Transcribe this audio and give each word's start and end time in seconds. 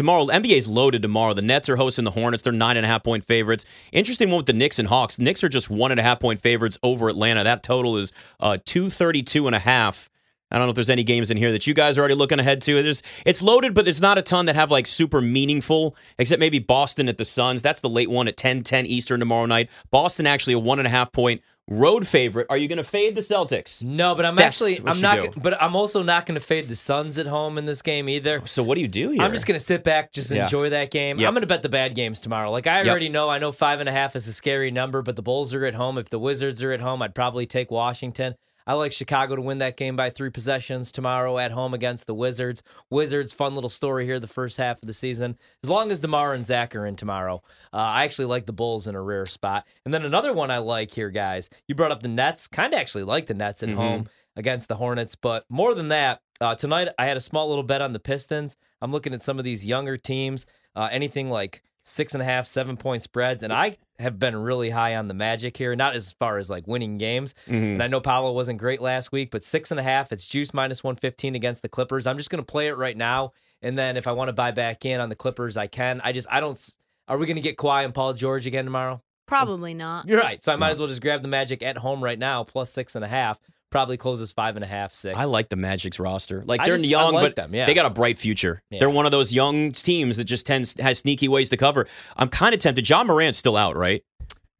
tomorrow, 0.00 0.24
NBA's 0.28 0.66
loaded 0.66 1.02
tomorrow. 1.02 1.34
The 1.34 1.42
Nets 1.42 1.68
are 1.68 1.76
hosting 1.76 2.06
the 2.06 2.10
Hornets. 2.10 2.42
They're 2.42 2.54
nine 2.54 2.78
and 2.78 2.86
a 2.86 2.88
half 2.88 3.04
point 3.04 3.22
favorites. 3.22 3.66
Interesting 3.92 4.30
one 4.30 4.38
with 4.38 4.46
the 4.46 4.54
Knicks 4.54 4.78
and 4.78 4.88
Hawks. 4.88 5.18
Knicks 5.18 5.44
are 5.44 5.48
just 5.50 5.68
one 5.68 5.90
and 5.90 6.00
a 6.00 6.02
half 6.02 6.20
point 6.20 6.40
favorites 6.40 6.78
over 6.82 7.10
Atlanta. 7.10 7.44
That 7.44 7.62
total 7.62 7.98
is 7.98 8.10
uh, 8.40 8.56
232 8.64 9.46
and 9.46 9.54
a 9.54 9.58
half. 9.58 10.08
I 10.50 10.56
don't 10.56 10.66
know 10.66 10.70
if 10.70 10.74
there's 10.74 10.88
any 10.88 11.04
games 11.04 11.30
in 11.30 11.36
here 11.36 11.52
that 11.52 11.66
you 11.66 11.74
guys 11.74 11.98
are 11.98 12.00
already 12.00 12.14
looking 12.14 12.40
ahead 12.40 12.62
to. 12.62 12.78
It's 12.78 13.42
loaded, 13.42 13.74
but 13.74 13.84
there's 13.84 14.00
not 14.00 14.16
a 14.16 14.22
ton 14.22 14.46
that 14.46 14.56
have 14.56 14.70
like 14.70 14.86
super 14.86 15.20
meaningful, 15.20 15.94
except 16.18 16.40
maybe 16.40 16.58
Boston 16.58 17.06
at 17.06 17.18
the 17.18 17.26
Suns. 17.26 17.60
That's 17.60 17.82
the 17.82 17.90
late 17.90 18.08
one 18.08 18.26
at 18.26 18.38
10 18.38 18.62
10 18.62 18.86
Eastern 18.86 19.20
tomorrow 19.20 19.44
night. 19.44 19.68
Boston 19.90 20.26
actually 20.26 20.54
a 20.54 20.58
one 20.58 20.78
and 20.78 20.86
a 20.86 20.90
half 20.90 21.12
point 21.12 21.42
road 21.70 22.06
favorite. 22.06 22.48
Are 22.50 22.56
you 22.58 22.68
going 22.68 22.76
to 22.78 22.84
fade 22.84 23.14
the 23.14 23.20
Celtics? 23.22 23.82
No, 23.82 24.14
but 24.14 24.26
I'm 24.26 24.34
That's 24.36 24.60
actually 24.60 24.86
I'm 24.90 25.00
not. 25.00 25.20
do. 25.20 25.40
But 25.40 25.60
I'm 25.62 25.74
also 25.74 26.02
not 26.02 26.26
going 26.26 26.34
to 26.38 26.44
fade 26.44 26.68
the 26.68 26.76
Suns 26.76 27.16
at 27.16 27.26
home 27.26 27.56
in 27.56 27.64
this 27.64 27.80
game 27.80 28.08
either. 28.08 28.40
Oh, 28.42 28.46
so 28.46 28.62
what 28.62 28.74
do 28.74 28.80
you 28.82 28.88
do 28.88 29.10
here? 29.10 29.22
I'm 29.22 29.32
just 29.32 29.46
going 29.46 29.58
to 29.58 29.64
sit 29.64 29.84
back, 29.84 30.12
just 30.12 30.30
Yeah. 30.30 30.42
enjoy 30.42 30.70
that 30.70 30.90
game. 30.90 31.18
Yep. 31.18 31.26
I'm 31.28 31.32
going 31.34 31.42
to 31.42 31.46
bet 31.46 31.62
the 31.62 31.68
bad 31.68 31.94
games 31.94 32.20
tomorrow. 32.20 32.50
Like 32.50 32.66
I 32.66 32.78
Yep. 32.80 32.88
already 32.88 33.08
know, 33.08 33.28
I 33.30 33.38
know 33.38 33.52
five 33.52 33.80
and 33.80 33.88
a 33.88 33.92
half 33.92 34.16
is 34.16 34.26
a 34.28 34.32
scary 34.32 34.70
number, 34.70 35.00
but 35.00 35.16
the 35.16 35.22
Bulls 35.22 35.54
are 35.54 35.64
at 35.64 35.74
home. 35.74 35.96
If 35.96 36.10
the 36.10 36.18
Wizards 36.18 36.62
are 36.62 36.72
at 36.72 36.80
home, 36.80 37.00
I'd 37.02 37.14
probably 37.14 37.46
take 37.46 37.70
Washington. 37.70 38.34
I 38.70 38.74
like 38.74 38.92
Chicago 38.92 39.34
to 39.34 39.42
win 39.42 39.58
that 39.58 39.76
game 39.76 39.96
by 39.96 40.10
three 40.10 40.30
possessions 40.30 40.92
tomorrow 40.92 41.38
at 41.38 41.50
home 41.50 41.74
against 41.74 42.06
the 42.06 42.14
Wizards. 42.14 42.62
Wizards, 42.88 43.32
fun 43.32 43.56
little 43.56 43.68
story 43.68 44.04
here 44.04 44.20
the 44.20 44.28
first 44.28 44.58
half 44.58 44.80
of 44.80 44.86
the 44.86 44.92
season. 44.92 45.36
As 45.64 45.68
long 45.68 45.90
as 45.90 45.98
DeMar 45.98 46.34
and 46.34 46.44
Zach 46.44 46.76
are 46.76 46.86
in 46.86 46.94
tomorrow, 46.94 47.42
uh, 47.72 47.78
I 47.78 48.04
actually 48.04 48.26
like 48.26 48.46
the 48.46 48.52
Bulls 48.52 48.86
in 48.86 48.94
a 48.94 49.02
rare 49.02 49.26
spot. 49.26 49.66
And 49.84 49.92
then 49.92 50.04
another 50.04 50.32
one 50.32 50.52
I 50.52 50.58
like 50.58 50.92
here, 50.92 51.10
guys. 51.10 51.50
You 51.66 51.74
brought 51.74 51.90
up 51.90 52.04
the 52.04 52.06
Nets. 52.08 52.46
Kind 52.46 52.72
of 52.72 52.78
actually 52.78 53.02
like 53.02 53.26
the 53.26 53.34
Nets 53.34 53.64
at 53.64 53.70
Mhm. 53.70 53.74
home 53.74 54.08
against 54.36 54.68
the 54.68 54.76
Hornets. 54.76 55.16
But 55.16 55.46
more 55.48 55.74
than 55.74 55.88
that, 55.88 56.20
uh, 56.40 56.54
tonight 56.54 56.90
I 56.96 57.06
had 57.06 57.16
a 57.16 57.20
small 57.20 57.48
little 57.48 57.64
bet 57.64 57.82
on 57.82 57.92
the 57.92 57.98
Pistons. 57.98 58.56
I'm 58.80 58.92
looking 58.92 59.12
at 59.14 59.20
some 59.20 59.40
of 59.40 59.44
these 59.44 59.66
younger 59.66 59.96
teams, 59.96 60.46
uh, 60.76 60.88
anything 60.92 61.28
like 61.28 61.64
six 61.90 62.14
and 62.14 62.22
a 62.22 62.24
half, 62.24 62.46
seven 62.46 62.76
point 62.76 63.02
spreads. 63.02 63.42
And 63.42 63.52
I 63.52 63.76
have 63.98 64.18
been 64.18 64.36
really 64.36 64.70
high 64.70 64.96
on 64.96 65.08
the 65.08 65.14
Magic 65.14 65.56
here, 65.56 65.74
not 65.76 65.94
as 65.94 66.12
far 66.12 66.38
as 66.38 66.48
like 66.48 66.66
winning 66.66 66.96
games. 66.98 67.34
Mhm. 67.48 67.74
And 67.74 67.82
I 67.82 67.86
know 67.88 68.00
Paolo 68.00 68.32
wasn't 68.32 68.58
great 68.58 68.80
last 68.80 69.12
week, 69.12 69.30
but 69.30 69.42
six 69.42 69.70
and 69.70 69.78
a 69.78 69.82
half, 69.82 70.12
it's 70.12 70.26
juice 70.26 70.54
minus 70.54 70.82
115 70.82 71.34
against 71.34 71.62
the 71.62 71.68
Clippers. 71.68 72.06
I'm 72.06 72.16
just 72.16 72.30
going 72.30 72.42
to 72.42 72.46
play 72.50 72.68
it 72.68 72.76
right 72.76 72.96
now. 72.96 73.32
And 73.62 73.76
then 73.76 73.96
if 73.98 74.06
I 74.06 74.12
want 74.12 74.28
to 74.28 74.32
buy 74.32 74.52
back 74.52 74.84
in 74.86 75.00
on 75.00 75.10
the 75.10 75.14
Clippers, 75.16 75.56
I 75.58 75.66
can. 75.66 76.00
I 76.02 76.12
just, 76.12 76.26
I 76.30 76.40
don't. 76.40 76.52
s- 76.52 76.78
Are 77.08 77.18
we 77.18 77.26
going 77.26 77.36
to 77.36 77.42
get 77.42 77.56
Kawhi 77.58 77.84
and 77.84 77.92
Paul 77.92 78.14
George 78.14 78.46
again 78.46 78.64
tomorrow? 78.64 79.02
Probably 79.26 79.74
not. 79.74 80.08
You're 80.08 80.18
right. 80.20 80.42
So 80.42 80.52
I 80.52 80.56
might 80.56 80.70
as 80.70 80.78
well 80.78 80.88
just 80.88 81.02
grab 81.02 81.22
the 81.22 81.28
Magic 81.28 81.62
at 81.62 81.76
home 81.76 82.02
right 82.02 82.18
now, 82.18 82.42
plus 82.42 82.70
six 82.70 82.96
and 82.96 83.04
a 83.04 83.08
half. 83.08 83.38
Probably 83.70 83.96
closes 83.96 84.32
five 84.32 84.56
and 84.56 84.64
a 84.64 84.68
half, 84.68 84.92
six. 84.92 85.16
I 85.16 85.24
like 85.24 85.48
the 85.48 85.56
Magic's 85.56 86.00
roster. 86.00 86.42
Like 86.44 86.64
they're 86.64 86.76
just- 86.76 86.88
young, 86.88 87.14
like 87.14 87.22
but 87.22 87.36
them, 87.36 87.54
yeah. 87.54 87.66
they 87.66 87.74
got 87.74 87.86
a 87.86 87.90
bright 87.90 88.18
future. 88.18 88.62
Yeah. 88.70 88.80
They're 88.80 88.90
one 88.90 89.06
of 89.06 89.12
those 89.12 89.32
young 89.32 89.72
teams 89.72 90.16
that 90.16 90.24
just 90.24 90.44
tends 90.46 90.78
has 90.80 90.98
sneaky 90.98 91.28
ways 91.28 91.50
to 91.50 91.56
cover. 91.56 91.86
I'm 92.16 92.28
kind 92.28 92.52
of 92.54 92.60
tempted. 92.60 92.88
Ja 92.88 93.04
Morant's 93.04 93.38
still 93.38 93.56
out, 93.56 93.76
right? 93.76 94.02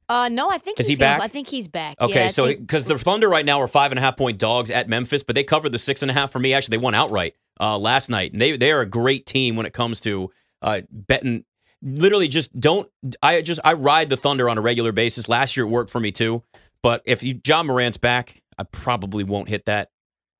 Uh, 0.09 0.29
no, 0.29 0.51
I 0.51 0.59
think 0.59 0.81
Is 0.81 0.89
he's 0.89 0.97
he 0.99 1.01
back? 1.01 1.21
I 1.21 1.29
think 1.29 1.49
he's 1.49 1.69
back. 1.69 1.97
Okay, 2.01 2.15
Yeah, 2.15 2.25
I 2.25 2.29
so 2.29 2.47
think- 2.47 2.61
because 2.61 2.87
the 2.87 2.99
Thunder 2.99 3.29
right 3.29 3.45
now 3.47 3.61
are 3.61 3.69
five 3.69 3.93
and 3.93 3.99
a 3.99 4.03
half 4.03 4.17
point 4.17 4.39
dogs 4.39 4.71
at 4.71 4.89
Memphis, 4.89 5.23
but 5.23 5.35
they 5.37 5.45
covered 5.45 5.71
the 5.71 5.79
six 5.79 6.03
and 6.03 6.11
a 6.11 6.15
half 6.15 6.33
for 6.33 6.39
me. 6.41 6.53
Actually, 6.53 6.79
they 6.79 6.83
won 6.83 6.95
outright 6.95 7.35
uh, 7.61 7.79
last 7.79 8.11
night, 8.11 8.33
and 8.33 8.41
they 8.43 8.57
they 8.57 8.73
are 8.73 8.81
a 8.81 8.87
great 8.87 9.25
team 9.27 9.55
when 9.57 9.67
it 9.67 9.73
comes 9.73 10.01
to 10.03 10.31
uh, 10.63 10.81
betting. 10.91 11.45
Literally, 11.83 12.29
just 12.29 12.59
don't. 12.59 12.91
I 13.23 13.41
just 13.43 13.61
I 13.65 13.73
ride 13.75 14.09
the 14.11 14.17
Thunder 14.17 14.49
on 14.49 14.59
a 14.59 14.61
regular 14.61 14.93
basis. 14.93 15.29
Last 15.29 15.57
year 15.57 15.65
it 15.67 15.71
worked 15.71 15.91
for 15.91 16.01
me 16.01 16.11
too, 16.13 16.43
but 16.83 17.03
if 17.07 17.23
you, 17.23 17.41
Ja 17.47 17.63
Morant's 17.63 17.97
back, 17.97 18.43
I 18.61 18.65
probably 18.65 19.25
won't 19.25 19.49
hit 19.49 19.65
that. 19.65 19.89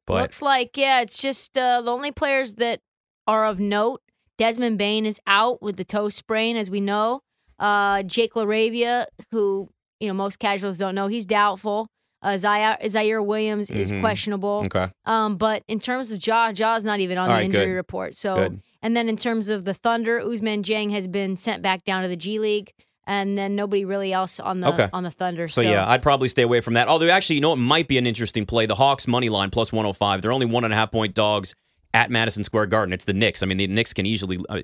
But 0.07 0.23
looks 0.23 0.43
like 0.43 0.77
yeah, 0.77 1.01
it's 1.01 1.21
just 1.23 1.57
uh, 1.57 1.81
the 1.83 1.91
only 1.91 2.13
players 2.13 2.55
that 2.55 2.81
are 3.27 3.45
of 3.47 3.59
note. 3.61 4.01
Desmond 4.39 4.79
Bane 4.79 5.07
is 5.07 5.21
out 5.27 5.63
with 5.63 5.77
the 5.77 5.85
toe 5.85 6.09
sprain, 6.09 6.57
as 6.57 6.71
we 6.71 6.81
know. 6.81 7.21
Uh, 7.59 8.03
Jake 8.03 8.35
LaRavia, 8.35 9.07
who 9.31 9.69
you 10.01 10.09
know 10.09 10.15
most 10.15 10.39
casuals 10.39 10.79
don't 10.79 10.95
know, 10.95 11.07
he's 11.07 11.25
doubtful. 11.27 11.89
Uh, 12.23 12.37
Zaire, 12.37 12.77
Ziaire 12.85 13.25
Williams 13.25 13.71
is 13.71 13.91
Mhm. 13.93 14.01
questionable. 14.01 14.63
okay, 14.67 14.89
Um, 15.07 15.37
but 15.37 15.63
in 15.69 15.79
terms 15.81 16.13
of 16.13 16.27
Ja, 16.27 16.53
Ja's 16.53 16.85
not 16.85 17.01
even 17.01 17.17
on 17.17 17.23
All 17.23 17.29
the 17.29 17.39
right, 17.39 17.45
injury 17.47 17.65
good. 17.67 17.73
report. 17.73 18.15
So, 18.15 18.35
Good. 18.37 18.61
and 18.83 18.95
then 18.95 19.09
in 19.09 19.17
terms 19.17 19.49
of 19.49 19.65
the 19.65 19.73
Thunder, 19.73 20.21
Ousmane 20.21 20.63
Dieng 20.63 20.91
has 20.91 21.09
been 21.09 21.35
sent 21.39 21.63
back 21.63 21.83
down 21.85 22.03
to 22.03 22.09
the 22.09 22.17
G 22.17 22.39
League, 22.39 22.73
and 23.07 23.37
then 23.37 23.57
nobody 23.57 23.85
really 23.85 24.13
else 24.13 24.39
on 24.41 24.61
the 24.61 24.69
Okay. 24.73 24.89
on 24.93 25.03
the 25.03 25.11
Thunder. 25.11 25.49
So, 25.49 25.61
yeah, 25.61 25.89
I'd 25.89 26.03
probably 26.03 26.29
stay 26.29 26.43
away 26.43 26.61
from 26.61 26.75
that. 26.75 26.89
Although 26.89 27.09
actually, 27.11 27.37
you 27.37 27.43
know, 27.43 27.53
it 27.53 27.57
might 27.57 27.89
be 27.89 27.99
an 27.99 28.07
interesting 28.07 28.47
play. 28.47 28.67
The 28.67 28.75
Hawks 28.75 29.07
money 29.07 29.29
line 29.29 29.51
plus 29.51 29.73
105. 29.73 30.23
They're 30.23 30.33
only 30.33 30.47
one 30.47 30.65
and 30.65 30.73
a 30.73 30.77
half 30.77 30.91
point 30.91 31.15
dogs 31.15 31.55
at 31.93 32.11
Madison 32.11 32.45
Square 32.45 32.67
Garden. 32.67 32.93
It's 32.93 33.05
the 33.05 33.15
Knicks. 33.15 33.43
I 33.43 33.47
mean, 33.47 33.59
the 33.59 33.67
Knicks 33.67 33.93
can 33.93 34.07
easily, 34.07 34.39
uh, 34.49 34.57
you 34.57 34.63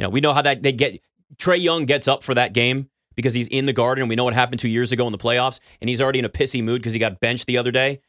know, 0.00 0.08
we 0.10 0.20
know 0.20 0.32
how 0.32 0.42
that 0.42 0.62
they 0.62 0.72
get. 0.72 1.00
Trae 1.36 1.60
Young 1.60 1.84
gets 1.84 2.08
up 2.08 2.22
for 2.22 2.34
that 2.34 2.52
game 2.52 2.88
because 3.16 3.34
he's 3.34 3.48
in 3.48 3.66
the 3.66 3.72
Garden, 3.72 4.06
we 4.06 4.14
know 4.14 4.22
what 4.24 4.32
happened 4.32 4.60
two 4.60 4.68
years 4.68 4.92
ago 4.92 5.04
in 5.06 5.12
the 5.12 5.18
playoffs, 5.18 5.58
and 5.80 5.88
he's 5.90 6.00
already 6.00 6.20
in 6.20 6.24
a 6.24 6.28
pissy 6.28 6.62
mood 6.62 6.80
because 6.80 6.92
he 6.92 7.00
got 7.00 7.18
benched 7.18 7.46
the 7.46 7.58
other 7.58 7.72
day. 7.72 8.00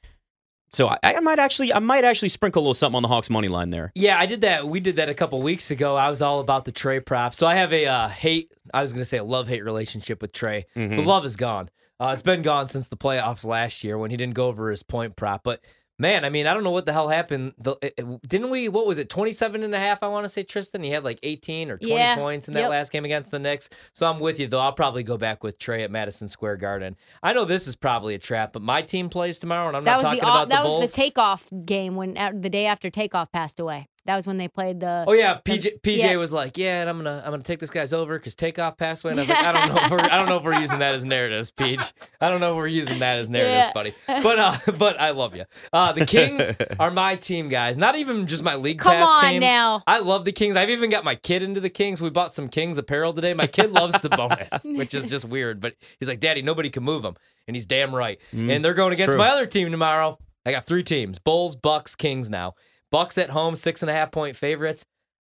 So 0.72 0.88
I, 0.88 0.98
I 1.04 1.20
might 1.20 1.40
actually, 1.40 1.74
I 1.74 1.80
might 1.80 2.04
actually 2.04 2.30
sprinkle 2.30 2.62
a 2.62 2.64
little 2.64 2.74
something 2.74 2.98
on 2.98 3.04
the 3.04 3.10
Hawks 3.10 3.30
money 3.30 3.48
line 3.48 3.70
there. 3.70 3.92
Yeah, 3.96 4.20
I 4.20 4.26
did 4.26 4.42
that. 4.42 4.68
We 4.68 4.80
did 4.80 4.98
that 4.98 5.10
a 5.10 5.14
couple 5.14 5.42
weeks 5.42 5.72
ago. 5.72 5.96
I 5.96 6.10
was 6.10 6.22
all 6.22 6.40
about 6.40 6.66
the 6.66 6.72
Trae 6.72 7.04
prop. 7.04 7.34
So 7.34 7.48
I 7.48 7.56
have 7.56 7.74
a 7.74 7.88
uh, 7.88 8.08
hate. 8.08 8.52
I 8.74 8.82
was 8.82 8.94
going 8.94 9.02
to 9.02 9.06
say 9.06 9.18
a 9.18 9.24
love 9.24 9.48
hate 9.48 9.64
relationship 9.64 10.22
with 10.22 10.32
Trae. 10.32 10.66
Mm-hmm. 10.76 10.98
The 10.98 11.02
love 11.04 11.26
is 11.26 11.36
gone. 11.36 11.70
Uh, 12.00 12.12
it's 12.14 12.22
been 12.22 12.42
gone 12.42 12.68
since 12.68 12.88
the 12.88 12.96
playoffs 12.96 13.46
last 13.46 13.84
year 13.84 13.98
when 13.98 14.10
he 14.10 14.16
didn't 14.16 14.36
go 14.36 14.48
over 14.48 14.70
his 14.70 14.84
point 14.84 15.16
prop. 15.16 15.44
But 15.44 15.62
man, 16.00 16.26
I 16.26 16.30
mean, 16.30 16.48
I 16.48 16.54
don't 16.56 16.64
know 16.64 16.72
what 16.72 16.86
the 16.88 16.94
hell 16.94 17.10
happened. 17.10 17.54
The, 17.60 17.76
it- 17.82 17.94
it- 17.98 18.22
didn't 18.28 18.50
we? 18.50 18.70
What 18.70 18.88
was 18.88 18.98
it? 18.98 19.10
27 19.10 19.62
and 19.64 19.76
a 19.76 19.80
half, 19.80 20.02
I 20.02 20.08
want 20.08 20.24
to 20.24 20.30
say, 20.30 20.42
Tristan. 20.42 20.82
He 20.82 20.90
had 20.90 21.04
like 21.04 21.20
18 21.22 21.70
or 21.70 21.78
20 21.78 21.94
Yeah. 21.94 22.16
points 22.16 22.48
in 22.48 22.54
that 22.56 22.62
Yep. 22.62 22.70
last 22.70 22.92
game 22.92 23.06
against 23.06 23.30
the 23.32 23.38
Knicks. 23.40 23.70
So 23.94 24.08
I'm 24.08 24.20
with 24.20 24.40
you, 24.40 24.48
though. 24.48 24.60
I'll 24.60 24.72
probably 24.74 25.04
go 25.04 25.18
back 25.18 25.44
with 25.44 25.60
Trae 25.60 25.84
at 25.84 25.92
Madison 25.92 26.28
Square 26.28 26.58
Garden. 26.58 26.96
I 27.22 27.34
know 27.34 27.46
this 27.46 27.68
is 27.68 27.76
probably 27.76 28.16
a 28.16 28.20
trap, 28.20 28.54
but 28.54 28.62
my 28.62 28.82
team 28.82 29.10
plays 29.10 29.38
tomorrow, 29.40 29.68
and 29.68 29.78
I'm 29.78 29.84
that 29.84 29.92
not 29.92 29.98
was 29.98 30.04
talking 30.06 30.20
the 30.22 30.26
about 30.26 30.50
that 30.50 30.64
the 30.64 30.70
was 30.80 30.90
the 30.92 30.96
Takeoff 30.96 31.50
game 31.66 31.96
when 31.96 32.18
uh, 32.18 32.32
the 32.34 32.50
day 32.50 32.66
after 32.66 32.90
Takeoff 32.90 33.32
passed 33.32 33.60
away. 33.60 33.88
That 34.10 34.16
was 34.16 34.26
when 34.26 34.38
they 34.38 34.48
played 34.48 34.80
the. 34.80 35.06
Oh 35.08 35.14
yeah, 35.14 35.38
PJ 35.46 35.82
PJ 35.82 35.98
yeah. 36.00 36.16
was 36.16 36.34
like, 36.34 36.58
yeah, 36.58 36.82
and 36.82 36.90
I'm 36.90 36.98
gonna 36.98 37.22
I'm 37.24 37.30
gonna 37.30 37.44
take 37.44 37.60
this 37.60 37.70
guy's 37.70 37.94
over 37.94 38.18
because 38.18 38.34
Takeoff 38.34 38.76
passed 38.76 39.04
away. 39.06 39.12
And 39.12 39.20
I 39.20 39.22
was 39.22 39.30
like, 39.30 39.46
I 39.46 39.52
don't 39.52 39.76
know, 39.76 39.82
if 39.84 39.92
we're, 39.92 40.00
I 40.12 40.18
don't 40.18 40.28
know 40.28 40.38
if 40.38 40.44
we're 40.44 40.60
using 40.60 40.80
that 40.80 40.96
as 40.96 41.06
narratives, 41.06 41.52
Peach. 41.52 41.94
I 42.20 42.28
don't 42.28 42.40
know 42.40 42.54
if 42.54 42.56
we're 42.58 42.66
using 42.66 42.98
that 42.98 43.20
as 43.20 43.30
narratives, 43.30 43.68
Yeah. 43.68 43.72
buddy. 43.74 43.94
But 44.08 44.40
uh, 44.40 44.58
but 44.80 45.00
I 45.00 45.12
love 45.12 45.36
you. 45.36 45.46
Uh, 45.72 45.92
the 45.92 46.08
Kings 46.08 46.52
are 46.80 46.90
my 46.90 47.18
team, 47.18 47.50
guys. 47.50 47.78
Not 47.78 47.98
even 47.98 48.26
just 48.26 48.42
my 48.42 48.56
league 48.56 48.80
Come 48.80 48.94
pass 48.94 49.08
on 49.08 49.30
team. 49.30 49.42
now. 49.42 49.84
I 49.86 50.00
love 50.00 50.26
the 50.26 50.32
Kings. 50.32 50.56
I've 50.56 50.72
even 50.72 50.90
got 50.90 51.04
my 51.04 51.14
kid 51.14 51.44
into 51.44 51.60
the 51.60 51.70
Kings. 51.70 52.02
We 52.02 52.10
bought 52.10 52.34
some 52.34 52.48
Kings 52.50 52.80
apparel 52.80 53.14
today. 53.14 53.36
My 53.36 53.46
kid 53.46 53.72
loves 53.72 53.98
Sabonis, 53.98 54.76
which 54.76 54.96
is 54.96 55.06
just 55.06 55.26
weird. 55.26 55.62
But 55.62 55.76
he's 56.00 56.10
like, 56.10 56.20
Daddy, 56.20 56.42
nobody 56.42 56.72
can 56.72 56.82
move 56.82 57.06
him, 57.06 57.16
and 57.48 57.56
he's 57.56 57.68
damn 57.68 57.94
right. 57.94 58.20
and 58.32 58.66
they're 58.66 58.74
going 58.74 58.92
against 58.94 59.12
true. 59.12 59.20
my 59.20 59.30
other 59.30 59.46
team 59.46 59.70
tomorrow. 59.70 60.18
I 60.48 60.52
got 60.52 60.66
three 60.66 60.82
teams: 60.82 61.20
Bulls, 61.20 61.56
Bucks, 61.56 61.94
Kings. 61.94 62.28
Now, 62.28 62.56
Bucks 62.92 63.18
at 63.18 63.30
home, 63.30 63.56
six 63.56 63.82
and 63.84 63.90
a 63.90 63.94
half 63.94 64.12
point 64.12 64.36
favorites. 64.36 64.86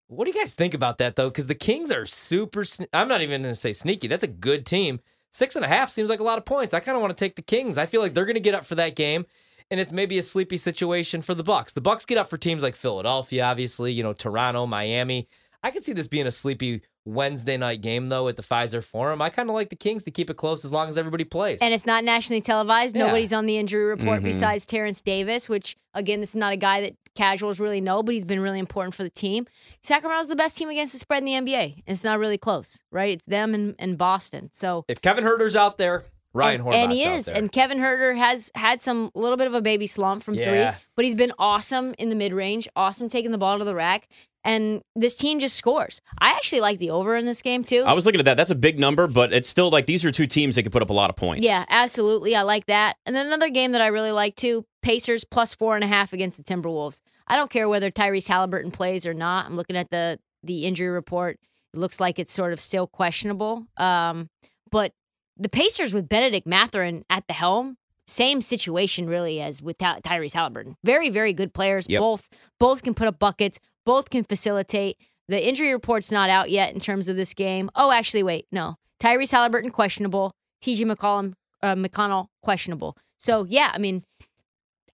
What 0.08 0.24
do 0.26 0.30
you 0.30 0.38
guys 0.38 0.52
think 0.52 0.74
about 0.74 0.98
that 0.98 1.16
though? 1.16 1.30
Because 1.30 1.46
the 1.46 1.54
Kings 1.54 1.90
are 1.90 2.04
super. 2.06 2.62
sne- 2.64 2.88
I'm 2.92 3.08
not 3.08 3.22
even 3.22 3.42
going 3.42 3.52
to 3.54 3.58
say 3.58 3.72
sneaky. 3.72 4.08
That's 4.08 4.24
a 4.24 4.28
good 4.28 4.66
team. 4.66 5.00
Six 5.30 5.56
and 5.56 5.64
a 5.64 5.68
half 5.68 5.88
seems 5.88 6.10
like 6.10 6.20
a 6.20 6.24
lot 6.24 6.36
of 6.38 6.44
points. 6.44 6.74
I 6.74 6.80
kind 6.80 6.94
of 6.96 7.00
want 7.00 7.16
to 7.16 7.24
take 7.24 7.36
the 7.36 7.42
Kings. 7.42 7.78
I 7.78 7.86
feel 7.86 8.02
like 8.02 8.12
they're 8.12 8.26
going 8.26 8.34
to 8.34 8.40
get 8.40 8.54
up 8.54 8.66
for 8.66 8.74
that 8.74 8.94
game, 8.96 9.24
and 9.70 9.80
it's 9.80 9.90
maybe 9.92 10.18
a 10.18 10.22
sleepy 10.22 10.58
situation 10.58 11.22
for 11.22 11.34
the 11.34 11.42
Bucks. 11.42 11.72
The 11.72 11.80
Bucks 11.80 12.04
get 12.04 12.18
up 12.18 12.28
for 12.28 12.36
teams 12.36 12.62
like 12.62 12.76
Philadelphia, 12.76 13.44
obviously. 13.44 13.92
You 13.92 14.02
know, 14.02 14.12
Toronto, 14.12 14.66
Miami. 14.66 15.28
I 15.62 15.70
could 15.70 15.84
see 15.84 15.92
this 15.94 16.08
being 16.08 16.26
a 16.26 16.32
sleepy 16.32 16.82
Wednesday 17.04 17.56
night 17.56 17.80
game 17.80 18.08
though 18.10 18.28
at 18.28 18.36
the 18.36 18.42
Fiserv 18.42 18.84
Forum. 18.84 19.22
I 19.22 19.28
kind 19.30 19.48
of 19.48 19.54
like 19.54 19.70
the 19.70 19.76
Kings 19.76 20.04
to 20.04 20.10
keep 20.10 20.28
it 20.28 20.36
close 20.36 20.64
as 20.64 20.72
long 20.72 20.88
as 20.88 20.98
everybody 20.98 21.24
plays. 21.24 21.60
And 21.62 21.72
it's 21.72 21.86
not 21.86 22.04
nationally 22.04 22.40
televised. 22.40 22.94
Yeah. 22.94 23.06
Nobody's 23.06 23.32
on 23.32 23.46
the 23.46 23.56
injury 23.56 23.84
report 23.84 24.20
Mhm. 24.20 24.24
besides 24.24 24.66
Terence 24.66 25.02
Davis, 25.02 25.48
which 25.48 25.76
again, 25.94 26.20
this 26.20 26.30
is 26.30 26.36
not 26.36 26.52
a 26.52 26.56
guy 26.56 26.80
that 26.82 26.94
casuals 27.14 27.60
really 27.60 27.80
know, 27.80 28.02
but 28.02 28.12
he's 28.14 28.24
been 28.24 28.40
really 28.40 28.58
important 28.58 28.94
for 28.94 29.02
the 29.02 29.10
team. 29.10 29.46
Sacramento's 29.82 30.28
the 30.28 30.36
best 30.36 30.56
team 30.56 30.68
against 30.68 30.92
the 30.92 30.98
spread 30.98 31.22
in 31.22 31.24
the 31.26 31.32
NBA. 31.52 31.74
And 31.74 31.82
it's 31.86 32.04
not 32.04 32.18
really 32.18 32.38
close, 32.38 32.82
right? 32.90 33.12
It's 33.14 33.26
them 33.26 33.54
and, 33.54 33.74
and 33.78 33.98
Boston. 33.98 34.48
So 34.52 34.84
if 34.88 35.00
Kevin 35.00 35.24
Huerter's 35.24 35.56
out 35.56 35.78
there, 35.78 36.04
Ryan 36.34 36.62
and, 36.62 36.74
and 36.74 36.92
he 36.92 37.04
is. 37.04 37.28
And 37.28 37.52
Kevin 37.52 37.78
Herter 37.78 38.14
has 38.14 38.50
had 38.54 38.80
some 38.80 39.10
little 39.14 39.36
bit 39.36 39.46
of 39.46 39.54
a 39.54 39.60
baby 39.60 39.86
slump 39.86 40.22
from 40.22 40.34
Yeah. 40.34 40.44
three, 40.72 40.80
but 40.96 41.04
he's 41.04 41.14
been 41.14 41.32
awesome 41.38 41.94
in 41.98 42.08
the 42.08 42.14
mid 42.14 42.32
range, 42.32 42.68
awesome 42.74 43.08
taking 43.08 43.32
the 43.32 43.38
ball 43.38 43.58
to 43.58 43.64
the 43.64 43.74
rack. 43.74 44.08
And 44.44 44.82
this 44.96 45.14
team 45.14 45.38
just 45.38 45.54
scores. 45.56 46.00
I 46.18 46.30
actually 46.30 46.62
like 46.62 46.78
the 46.78 46.90
over 46.90 47.14
in 47.16 47.26
this 47.26 47.42
game 47.42 47.62
too. 47.62 47.84
I 47.86 47.92
was 47.92 48.06
looking 48.06 48.18
at 48.18 48.24
that. 48.24 48.36
That's 48.36 48.50
a 48.50 48.56
big 48.56 48.80
number, 48.80 49.06
but 49.06 49.32
it's 49.32 49.48
still 49.48 49.70
like 49.70 49.86
these 49.86 50.04
are 50.04 50.10
two 50.10 50.26
teams 50.26 50.56
that 50.56 50.62
can 50.62 50.72
put 50.72 50.82
up 50.82 50.90
a 50.90 50.94
lot 50.94 51.10
of 51.10 51.16
points. 51.16 51.46
Yeah, 51.46 51.64
absolutely. 51.68 52.34
I 52.34 52.42
like 52.42 52.66
that. 52.66 52.96
And 53.06 53.14
then 53.14 53.26
another 53.26 53.50
game 53.50 53.72
that 53.72 53.80
I 53.82 53.88
really 53.88 54.10
like 54.10 54.34
too 54.34 54.64
Pacers 54.82 55.24
plus 55.24 55.54
four 55.54 55.74
and 55.76 55.84
a 55.84 55.86
half 55.86 56.12
against 56.12 56.36
the 56.36 56.42
Timberwolves. 56.44 57.00
I 57.26 57.36
don't 57.36 57.50
care 57.50 57.68
whether 57.68 57.90
Tyrese 57.90 58.28
Halliburton 58.28 58.70
plays 58.72 59.06
or 59.06 59.14
not. 59.14 59.46
I'm 59.46 59.56
looking 59.56 59.76
at 59.76 59.90
the 59.90 60.18
the 60.42 60.64
injury 60.66 60.88
report. 60.88 61.38
It 61.72 61.78
looks 61.78 62.00
like 62.00 62.18
it's 62.18 62.32
sort 62.32 62.52
of 62.52 62.60
still 62.60 62.86
questionable. 62.86 63.66
Um, 63.76 64.28
but 64.70 64.92
the 65.36 65.48
Pacers 65.48 65.94
with 65.94 66.08
Bennedict 66.08 66.46
Mathurin 66.46 67.04
at 67.08 67.26
the 67.28 67.32
helm, 67.32 67.76
same 68.06 68.40
situation 68.40 69.08
really 69.08 69.40
as 69.40 69.62
with 69.62 69.78
Ty- 69.78 70.00
Tyrese 70.00 70.34
Halliburton. 70.34 70.76
Very, 70.84 71.08
very 71.10 71.32
good 71.32 71.54
players. 71.54 71.86
Yep. 71.88 72.00
Both 72.00 72.28
both 72.58 72.82
can 72.82 72.94
put 72.94 73.06
up 73.08 73.18
buckets. 73.18 73.58
Both 73.86 74.10
can 74.10 74.24
facilitate. 74.24 74.96
the 75.28 75.48
injury 75.48 75.72
report's 75.72 76.10
not 76.12 76.28
out 76.28 76.50
yet 76.50 76.74
in 76.74 76.80
terms 76.80 77.08
of 77.08 77.16
this 77.16 77.32
game. 77.32 77.70
Oh, 77.74 77.90
actually, 77.92 78.22
wait, 78.24 78.46
no. 78.52 78.76
Tyrese 79.00 79.32
Halliburton 79.32 79.70
questionable. 79.70 80.32
T.J. 80.60 80.84
McCollum, 80.84 81.34
uh, 81.62 81.74
McConnell 81.74 82.26
questionable. 82.42 82.96
So 83.16 83.46
yeah, 83.48 83.70
I 83.72 83.78
mean, 83.78 84.04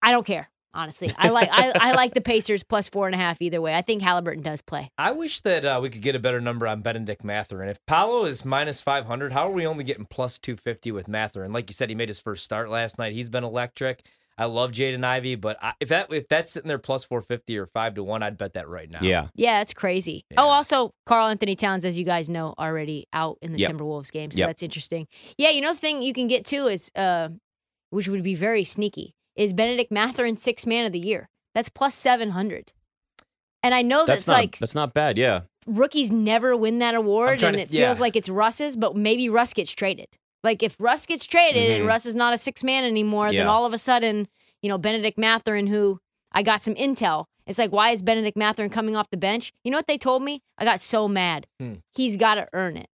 I 0.03 0.11
don't 0.11 0.27
care 0.27 0.49
honestly. 0.75 1.11
I 1.17 1.31
like 1.31 1.49
I, 1.51 1.73
I 1.75 1.93
like 1.95 2.15
the 2.15 2.21
Pacers 2.21 2.63
plus 2.63 2.89
four 2.89 3.07
and 3.07 3.15
a 3.15 3.19
half 3.19 3.41
either 3.43 3.61
way. 3.61 3.75
I 3.75 3.83
think 3.83 4.01
Halliburton 4.03 4.43
does 4.43 4.61
play. 4.63 4.91
I 4.97 5.11
wish 5.13 5.41
that 5.41 5.65
uh, 5.65 5.81
we 5.83 5.91
could 5.91 6.03
get 6.03 6.15
a 6.15 6.19
better 6.21 6.41
number 6.41 6.67
on 6.69 6.83
Bennedict 6.83 7.25
Mathurin. 7.25 7.69
If 7.69 7.85
Paolo 7.87 8.27
is 8.27 8.45
minus 8.45 8.81
500, 8.81 9.33
how 9.33 9.49
are 9.49 9.53
we 9.53 9.67
only 9.67 9.83
getting 9.83 10.05
plus 10.05 10.39
250 10.39 10.93
with 10.93 11.09
Mathurin? 11.09 11.53
Like 11.53 11.69
you 11.69 11.75
said, 11.75 11.89
he 11.89 11.97
made 11.97 12.09
his 12.09 12.21
first 12.21 12.45
start 12.45 12.71
last 12.71 12.99
night. 12.99 13.13
He's 13.13 13.29
been 13.29 13.45
electric. 13.45 14.03
I 14.37 14.45
love 14.45 14.71
Jaden 14.71 15.03
Ivey, 15.03 15.35
but 15.35 15.57
I, 15.61 15.73
if 15.81 15.89
that 15.89 16.13
if 16.13 16.29
that's 16.29 16.53
sitting 16.53 16.69
there 16.69 16.79
plus 16.79 17.05
450 17.05 17.59
or 17.59 17.67
5 17.67 17.95
to 17.95 18.05
1, 18.05 18.23
I'd 18.23 18.39
bet 18.39 18.53
that 18.53 18.69
right 18.69 18.89
now. 18.89 19.01
Yeah. 19.03 19.29
Yeah, 19.35 19.63
it's 19.63 19.75
crazy. 19.75 20.27
Yeah. 20.31 20.43
Oh, 20.45 20.49
also 20.49 20.93
Karl-Anthony 21.07 21.57
Towns, 21.57 21.85
as 21.85 21.99
you 21.99 22.05
guys 22.05 22.29
know, 22.29 22.55
already 22.57 23.09
out 23.13 23.39
in 23.43 23.51
the 23.53 23.59
Yep. 23.59 23.73
Timberwolves 23.73 24.13
game. 24.13 24.31
So 24.31 24.39
Yep. 24.39 24.49
that's 24.49 24.63
interesting. 24.63 25.09
Yeah, 25.39 25.51
you 25.51 25.61
know 25.61 25.73
the 25.73 25.79
thing 25.81 26.03
you 26.03 26.13
can 26.13 26.29
get 26.29 26.45
too 26.45 26.69
is 26.69 26.93
uh 26.95 27.31
which 27.91 28.07
would 28.07 28.23
be 28.23 28.35
very 28.37 28.63
sneaky, 28.65 29.15
is 29.39 29.53
Bennedict 29.55 29.91
Mathurin 29.91 30.37
six 30.37 30.67
man 30.67 30.85
of 30.85 30.93
the 30.93 30.99
year. 30.99 31.29
That's 31.55 31.69
plus 31.71 31.95
seven 31.95 32.31
hundred. 32.31 32.73
And 33.63 33.75
I 33.75 33.83
know 33.83 34.05
That's 34.05 34.27
that's, 34.27 34.29
not 34.29 34.35
like 34.35 34.59
that's 34.59 34.75
not 34.75 34.93
bad. 34.95 35.17
Yeah. 35.19 35.43
rookies 35.67 36.11
never 36.13 36.57
win 36.57 36.79
that 36.81 36.95
award 36.95 37.43
and 37.43 37.57
to- 37.57 37.63
it 37.63 37.69
feels 37.69 37.99
yeah. 37.99 38.01
like 38.03 38.17
it's 38.17 38.29
Russ's, 38.29 38.77
but 38.77 38.97
maybe 38.97 39.29
Russ 39.29 39.53
gets 39.55 39.71
traded. 39.73 40.07
Like 40.45 40.63
if 40.63 40.81
Russ 40.81 41.05
gets 41.07 41.27
traded 41.27 41.71
and 41.73 41.85
Mhm. 41.85 41.89
Russ 41.89 42.07
is 42.07 42.15
not 42.15 42.33
a 42.35 42.39
six 42.39 42.63
man 42.63 42.85
anymore, 42.85 43.33
then 43.33 43.47
all 43.47 43.67
of 43.67 43.73
a 43.73 43.79
sudden, 43.79 44.29
you 44.63 44.69
know, 44.69 44.79
Bennedict 44.79 45.19
Mathurin, 45.19 45.67
who 45.67 45.99
I 46.33 46.43
got 46.43 46.63
some 46.63 46.75
intel. 46.75 47.25
It's 47.47 47.59
like, 47.59 47.73
why 47.73 47.91
is 47.91 48.03
Bennedict 48.03 48.37
Mathurin 48.37 48.71
coming 48.71 48.95
off 48.95 49.11
the 49.11 49.17
bench? 49.17 49.53
You 49.65 49.71
know 49.71 49.79
what 49.79 49.87
they 49.87 49.99
told 49.99 50.23
me? 50.23 50.43
I 50.59 50.65
got 50.65 50.81
so 50.81 51.09
mad. 51.09 51.47
Hmm. 51.59 51.75
He's 51.95 52.17
got 52.17 52.35
to 52.37 52.47
earn 52.53 52.77
it. 52.77 52.89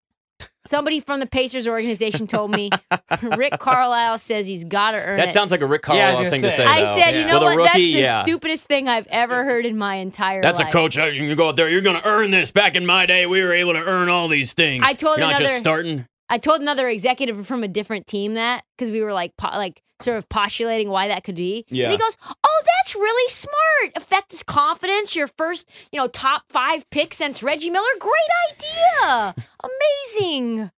Somebody 0.66 1.00
from 1.00 1.20
the 1.20 1.26
Pacers 1.26 1.66
organization 1.66 2.26
told 2.26 2.50
me 2.50 2.70
Rick 3.36 3.58
Carlisle 3.58 4.18
says 4.18 4.46
he's 4.46 4.64
got 4.64 4.90
to 4.90 4.98
earn 4.98 5.16
That 5.16 5.22
it. 5.24 5.26
That 5.28 5.32
sounds 5.32 5.50
like 5.50 5.62
a 5.62 5.66
Rick 5.66 5.84
Yeah, 5.88 5.94
I 5.94 5.96
was 5.96 6.02
Carlisle 6.18 6.22
gonna 6.24 6.30
thing 6.30 6.42
to 6.42 6.50
say. 6.50 6.56
say. 6.58 6.64
I 6.66 6.80
though. 6.84 6.94
said, 6.96 7.10
you 7.18 7.24
know 7.24 7.34
With 7.34 7.42
what? 7.42 7.56
rookie, 7.56 7.64
That's 7.68 7.76
the 7.76 7.82
yeah. 8.00 8.22
stupidest 8.22 8.66
thing 8.66 8.86
I've 8.86 9.06
ever 9.06 9.44
heard 9.44 9.64
in 9.64 9.78
my 9.78 9.94
entire 9.96 10.36
life. 10.36 10.42
That's 10.42 10.60
life. 10.60 10.68
a 10.68 10.72
coach. 10.72 10.98
uh, 10.98 11.04
You 11.04 11.26
can 11.26 11.34
go 11.36 11.48
out 11.48 11.56
there. 11.56 11.68
You're 11.70 11.80
going 11.80 11.96
to 12.00 12.06
earn 12.06 12.30
this. 12.30 12.50
Back 12.50 12.76
in 12.76 12.84
my 12.84 13.06
day, 13.06 13.24
we 13.26 13.42
were 13.42 13.52
able 13.52 13.72
to 13.72 13.82
earn 13.82 14.10
all 14.10 14.28
these 14.28 14.52
things. 14.52 14.84
I 14.86 14.92
told 14.92 15.18
You're 15.18 15.28
not 15.28 15.38
just 15.38 15.56
starting. 15.56 16.06
I 16.30 16.38
told 16.38 16.60
another 16.62 16.88
executive 16.88 17.46
from 17.46 17.62
a 17.64 17.68
different 17.68 18.06
team 18.06 18.34
that 18.34 18.64
because 18.78 18.90
we 18.90 19.02
were 19.02 19.12
like 19.12 19.36
po- 19.36 19.48
like 19.56 19.82
sort 20.00 20.16
of 20.16 20.28
postulating 20.30 20.88
why 20.88 21.08
that 21.08 21.24
could 21.24 21.34
be. 21.34 21.66
Yeah. 21.68 21.86
And 21.86 21.92
he 21.92 21.98
goes, 21.98 22.16
"Oh, 22.24 22.62
that's 22.64 22.94
really 22.94 23.28
smart. 23.30 23.92
Affect 23.96 24.30
his 24.30 24.42
confidence. 24.42 25.14
Your 25.16 25.26
first, 25.26 25.68
you 25.92 25.98
know, 25.98 26.06
top 26.06 26.44
five 26.48 26.88
pick 26.90 27.12
since 27.12 27.42
Reggie 27.42 27.68
Miller. 27.70 27.84
Great 27.98 28.12
idea. 28.52 29.34
Amazing. 29.62 30.70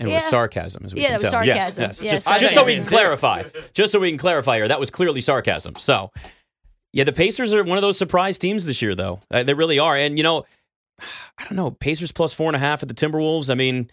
And 0.00 0.08
it 0.08 0.12
was 0.12 0.24
sarcasm, 0.24 0.84
as 0.84 0.94
we 0.94 1.00
Yeah, 1.02 1.08
can 1.08 1.16
that 1.18 1.22
was 1.24 1.32
tell. 1.32 1.44
Yes, 1.46 1.74
sarcasm. 1.74 1.82
yes. 1.84 2.02
Yeah, 2.02 2.10
just, 2.12 2.26
sarcasm. 2.26 2.44
just 2.46 2.54
so 2.54 2.64
we 2.64 2.74
can 2.76 2.84
clarify. 2.84 3.42
Just 3.72 3.92
so 3.92 3.98
we 3.98 4.10
can 4.10 4.18
clarify 4.18 4.56
here, 4.56 4.68
that 4.68 4.78
was 4.78 4.90
clearly 4.90 5.20
sarcasm. 5.20 5.74
So, 5.74 6.12
yeah, 6.92 7.02
the 7.04 7.12
Pacers 7.12 7.52
are 7.52 7.64
one 7.64 7.78
of 7.78 7.82
those 7.82 7.98
surprise 7.98 8.38
teams 8.38 8.64
this 8.64 8.80
year, 8.80 8.94
though. 8.94 9.18
Uh, 9.30 9.42
they 9.42 9.54
really 9.54 9.78
are. 9.80 9.96
And, 9.96 10.16
you 10.16 10.22
know, 10.22 10.44
I 11.38 11.44
don't 11.44 11.56
know, 11.56 11.72
Pacers 11.72 12.12
plus 12.12 12.32
four 12.32 12.48
and 12.48 12.54
a 12.54 12.60
half 12.60 12.82
at 12.82 12.88
the 12.88 12.94
Timberwolves. 12.94 13.50
I 13.50 13.54
mean, 13.54 13.90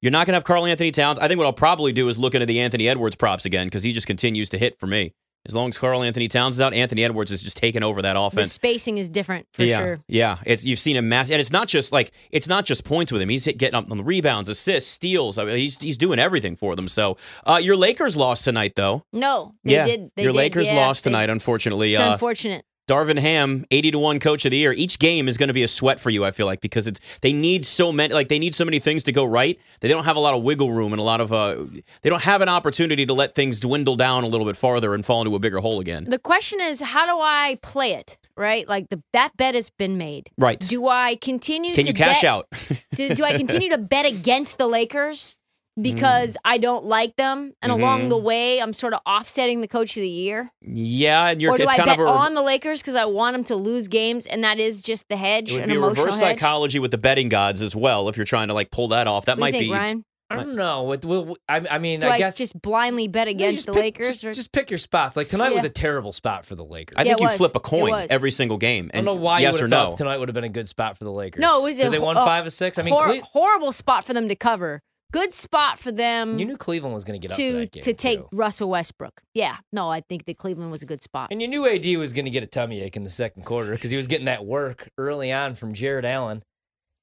you're 0.00 0.10
not 0.12 0.26
going 0.26 0.32
to 0.32 0.36
have 0.36 0.44
Karl-Anthony 0.44 0.90
Towns. 0.90 1.18
I 1.18 1.28
think 1.28 1.38
what 1.38 1.46
I'll 1.46 1.52
probably 1.52 1.92
do 1.92 2.08
is 2.08 2.18
look 2.18 2.34
into 2.34 2.46
the 2.46 2.60
Anthony 2.60 2.88
Edwards 2.88 3.16
props 3.16 3.44
again 3.44 3.66
because 3.66 3.82
he 3.82 3.92
just 3.92 4.06
continues 4.06 4.48
to 4.50 4.58
hit 4.58 4.78
for 4.78 4.86
me. 4.86 5.12
As 5.46 5.54
long 5.54 5.70
as 5.70 5.78
Karl-Anthony 5.78 6.28
Towns 6.28 6.56
is 6.56 6.60
out, 6.60 6.74
Anthony 6.74 7.02
Edwards 7.02 7.30
is 7.30 7.42
just 7.42 7.56
taking 7.56 7.82
over 7.82 8.02
that 8.02 8.14
offense. 8.14 8.48
The 8.48 8.54
spacing 8.54 8.98
is 8.98 9.08
different 9.08 9.46
for 9.54 9.62
yeah, 9.62 9.78
sure. 9.78 10.00
Yeah, 10.06 10.36
it's 10.44 10.66
you've 10.66 10.78
seen 10.78 10.96
him 10.96 11.08
mass, 11.08 11.30
and 11.30 11.40
it's 11.40 11.50
not 11.50 11.66
just 11.66 11.92
like 11.92 12.12
it's 12.30 12.46
not 12.46 12.66
just 12.66 12.84
points 12.84 13.10
with 13.10 13.22
him. 13.22 13.30
He's 13.30 13.46
hit, 13.46 13.56
getting 13.56 13.74
up 13.74 13.90
on 13.90 13.96
the 13.96 14.04
rebounds, 14.04 14.50
assists, 14.50 14.90
steals. 14.90 15.38
I 15.38 15.46
mean, 15.46 15.56
he's 15.56 15.78
he's 15.78 15.96
doing 15.96 16.18
everything 16.18 16.56
for 16.56 16.76
them. 16.76 16.88
So, 16.88 17.16
uh, 17.46 17.58
your 17.62 17.74
Lakers 17.74 18.18
lost 18.18 18.44
tonight, 18.44 18.74
though. 18.76 19.02
No, 19.14 19.54
they 19.64 19.76
yeah, 19.76 19.86
did. 19.86 20.10
They 20.14 20.24
your 20.24 20.32
did, 20.32 20.38
Lakers 20.38 20.66
yeah. 20.66 20.76
lost 20.76 21.04
They- 21.04 21.08
tonight, 21.10 21.30
unfortunately. 21.30 21.94
It's 21.94 22.02
Uh, 22.02 22.12
unfortunate. 22.12 22.66
Darvin 22.90 23.20
Ham, 23.20 23.64
eighty 23.70 23.92
to 23.92 24.00
one 24.00 24.18
coach 24.18 24.44
of 24.44 24.50
the 24.50 24.56
year. 24.56 24.72
Each 24.72 24.98
game 24.98 25.28
is 25.28 25.38
going 25.38 25.46
to 25.46 25.54
be 25.54 25.62
a 25.62 25.68
sweat 25.68 26.00
for 26.00 26.10
you. 26.10 26.24
I 26.24 26.32
feel 26.32 26.46
like 26.46 26.60
because 26.60 26.88
it's 26.88 26.98
they 27.20 27.32
need 27.32 27.64
so 27.64 27.92
many 27.92 28.12
like 28.12 28.28
they 28.28 28.40
need 28.40 28.52
so 28.52 28.64
many 28.64 28.80
things 28.80 29.04
to 29.04 29.12
go 29.12 29.24
right. 29.24 29.60
They 29.78 29.86
don't 29.86 30.04
have 30.04 30.16
a 30.16 30.20
lot 30.20 30.34
of 30.34 30.42
wiggle 30.42 30.72
room 30.72 30.92
and 30.92 30.98
a 30.98 31.04
lot 31.04 31.20
of 31.20 31.32
uh, 31.32 31.66
they 32.02 32.10
don't 32.10 32.22
have 32.22 32.40
an 32.40 32.48
opportunity 32.48 33.06
to 33.06 33.14
let 33.14 33.36
things 33.36 33.60
dwindle 33.60 33.94
down 33.94 34.24
a 34.24 34.26
little 34.26 34.44
bit 34.44 34.56
farther 34.56 34.92
and 34.92 35.06
fall 35.06 35.22
into 35.22 35.36
a 35.36 35.38
bigger 35.38 35.58
hole 35.60 35.78
again. 35.78 36.04
The 36.08 36.18
question 36.18 36.60
is, 36.60 36.80
how 36.80 37.06
do 37.06 37.20
I 37.20 37.60
play 37.62 37.92
it? 37.92 38.18
Right, 38.36 38.66
like 38.66 38.88
the 38.88 39.00
that 39.12 39.36
bet 39.36 39.54
has 39.54 39.70
been 39.70 39.96
made. 39.96 40.30
Right? 40.36 40.58
Do 40.58 40.88
I 40.88 41.14
continue 41.16 41.74
Can 41.74 41.86
you 41.86 41.92
cash 41.92 42.22
bet, 42.22 42.30
out? 42.30 42.48
do, 42.94 43.14
do 43.14 43.22
I 43.22 43.36
continue 43.36 43.68
to 43.68 43.78
bet 43.78 44.06
against 44.06 44.58
the 44.58 44.66
Lakers 44.66 45.36
because 45.80 46.36
I 46.44 46.58
don't 46.58 46.84
like 46.84 47.16
them, 47.16 47.52
and 47.62 47.70
along 47.72 48.02
Mhm. 48.02 48.08
the 48.10 48.16
way 48.18 48.60
I'm 48.60 48.72
sort 48.72 48.92
of 48.94 49.00
offsetting 49.06 49.60
the 49.60 49.68
coach 49.68 49.96
of 49.96 50.02
the 50.02 50.08
year? 50.08 50.50
yeah, 50.62 51.28
and 51.28 51.40
you're 51.42 51.52
or 51.52 51.56
do 51.56 51.62
it's 51.64 51.72
I 51.72 51.76
kind 51.76 51.88
bet 51.88 52.00
of 52.00 52.06
a 52.06 52.08
on 52.08 52.34
the 52.34 52.42
Lakers 52.42 52.80
because 52.80 52.94
I 52.94 53.04
want 53.06 53.34
them 53.34 53.44
to 53.44 53.56
lose 53.56 53.88
games, 53.88 54.26
and 54.26 54.42
that 54.44 54.58
is 54.58 54.82
just 54.82 55.08
the 55.08 55.16
hedge, 55.16 55.50
It 55.50 55.54
would 55.54 55.62
an 55.64 55.68
be 55.70 55.76
a 55.76 55.80
reverse 55.80 56.20
hedge? 56.20 56.38
psychology 56.38 56.78
with 56.78 56.90
the 56.90 56.98
betting 56.98 57.28
gods 57.28 57.62
as 57.62 57.74
well. 57.76 58.08
If 58.08 58.16
you're 58.16 58.26
trying 58.26 58.48
to 58.48 58.54
like 58.54 58.70
pull 58.70 58.88
that 58.88 59.06
off, 59.06 59.24
that 59.26 59.32
What 59.32 59.36
do 59.36 59.40
might 59.40 59.54
you 59.54 59.60
think, 59.60 59.72
be. 59.72 59.78
Ryan? 59.78 60.04
I 60.32 60.36
don't 60.36 60.54
know. 60.54 60.84
With, 60.84 61.04
with, 61.04 61.36
I, 61.48 61.56
I 61.68 61.78
mean, 61.80 61.98
Do 61.98 62.06
I 62.06 62.12
I, 62.12 62.18
guess 62.18 62.38
just 62.38 62.62
blindly 62.62 63.08
bet 63.08 63.26
against 63.26 63.56
just 63.56 63.66
the 63.66 63.72
pick- 63.72 63.98
Lakers? 63.98 64.06
Just, 64.06 64.24
or? 64.26 64.32
just 64.32 64.52
pick 64.52 64.70
your 64.70 64.78
spots. 64.78 65.16
Like 65.16 65.26
tonight 65.26 65.52
was 65.52 65.64
a 65.64 65.68
terrible 65.68 66.12
spot 66.12 66.46
for 66.46 66.54
the 66.54 66.64
Lakers. 66.64 66.94
I 66.96 67.02
think 67.02 67.14
it 67.16 67.20
you 67.20 67.26
was. 67.26 67.36
flip 67.36 67.56
a 67.56 67.58
coin 67.60 68.06
every 68.10 68.30
single 68.30 68.56
game. 68.56 68.92
And 68.94 69.02
I 69.02 69.04
don't 69.04 69.16
know 69.16 69.20
why 69.20 69.40
yes 69.40 69.58
you 69.58 69.64
or 69.64 69.68
no. 69.68 69.92
tonight 69.98 70.18
would 70.18 70.28
have 70.28 70.34
been 70.36 70.44
a 70.44 70.48
good 70.48 70.68
spot 70.68 70.96
for 70.96 71.02
the 71.02 71.10
Lakers. 71.10 71.40
No, 71.40 71.58
it 71.60 71.64
was 71.70 71.80
a 71.80 71.82
'Cause 71.82 71.90
they 71.90 71.98
won 71.98 72.14
ho- 72.14 72.24
five 72.24 72.46
or 72.46 72.50
six. 72.50 72.78
I 72.78 72.82
mean, 72.82 72.94
Hor- 72.94 73.06
Cle- 73.06 73.22
horrible 73.32 73.72
spot 73.72 74.04
for 74.04 74.14
them 74.14 74.28
to 74.28 74.36
cover. 74.36 74.82
Good 75.12 75.32
spot 75.32 75.78
for 75.78 75.90
them 75.92 76.38
you 76.38 76.44
knew 76.44 76.56
Cleveland 76.56 76.94
was 76.94 77.04
going 77.04 77.20
to 77.20 77.26
get 77.26 77.32
up 77.32 77.36
for 77.36 77.42
to 77.42 77.52
that 77.60 77.72
game 77.72 77.82
to 77.82 77.94
take 77.94 78.18
too. 78.20 78.28
Russell 78.32 78.70
Westbrook. 78.70 79.22
Yeah, 79.34 79.56
no, 79.72 79.90
I 79.90 80.00
think 80.00 80.24
that 80.26 80.38
Cleveland 80.38 80.70
was 80.70 80.82
a 80.82 80.86
good 80.86 81.02
spot. 81.02 81.28
And 81.30 81.40
you 81.42 81.48
knew 81.48 81.66
AD 81.68 81.84
was 81.98 82.12
going 82.12 82.24
to 82.26 82.30
get 82.30 82.42
a 82.42 82.46
tummy 82.46 82.80
ache 82.80 82.96
in 82.96 83.04
the 83.04 83.10
second 83.10 83.44
quarter 83.44 83.72
because 83.72 83.90
he 83.90 83.96
was 83.96 84.06
getting 84.06 84.26
that 84.26 84.44
work 84.44 84.88
early 84.98 85.32
on 85.32 85.54
from 85.54 85.72
Jarrett 85.74 86.04
Allen. 86.04 86.42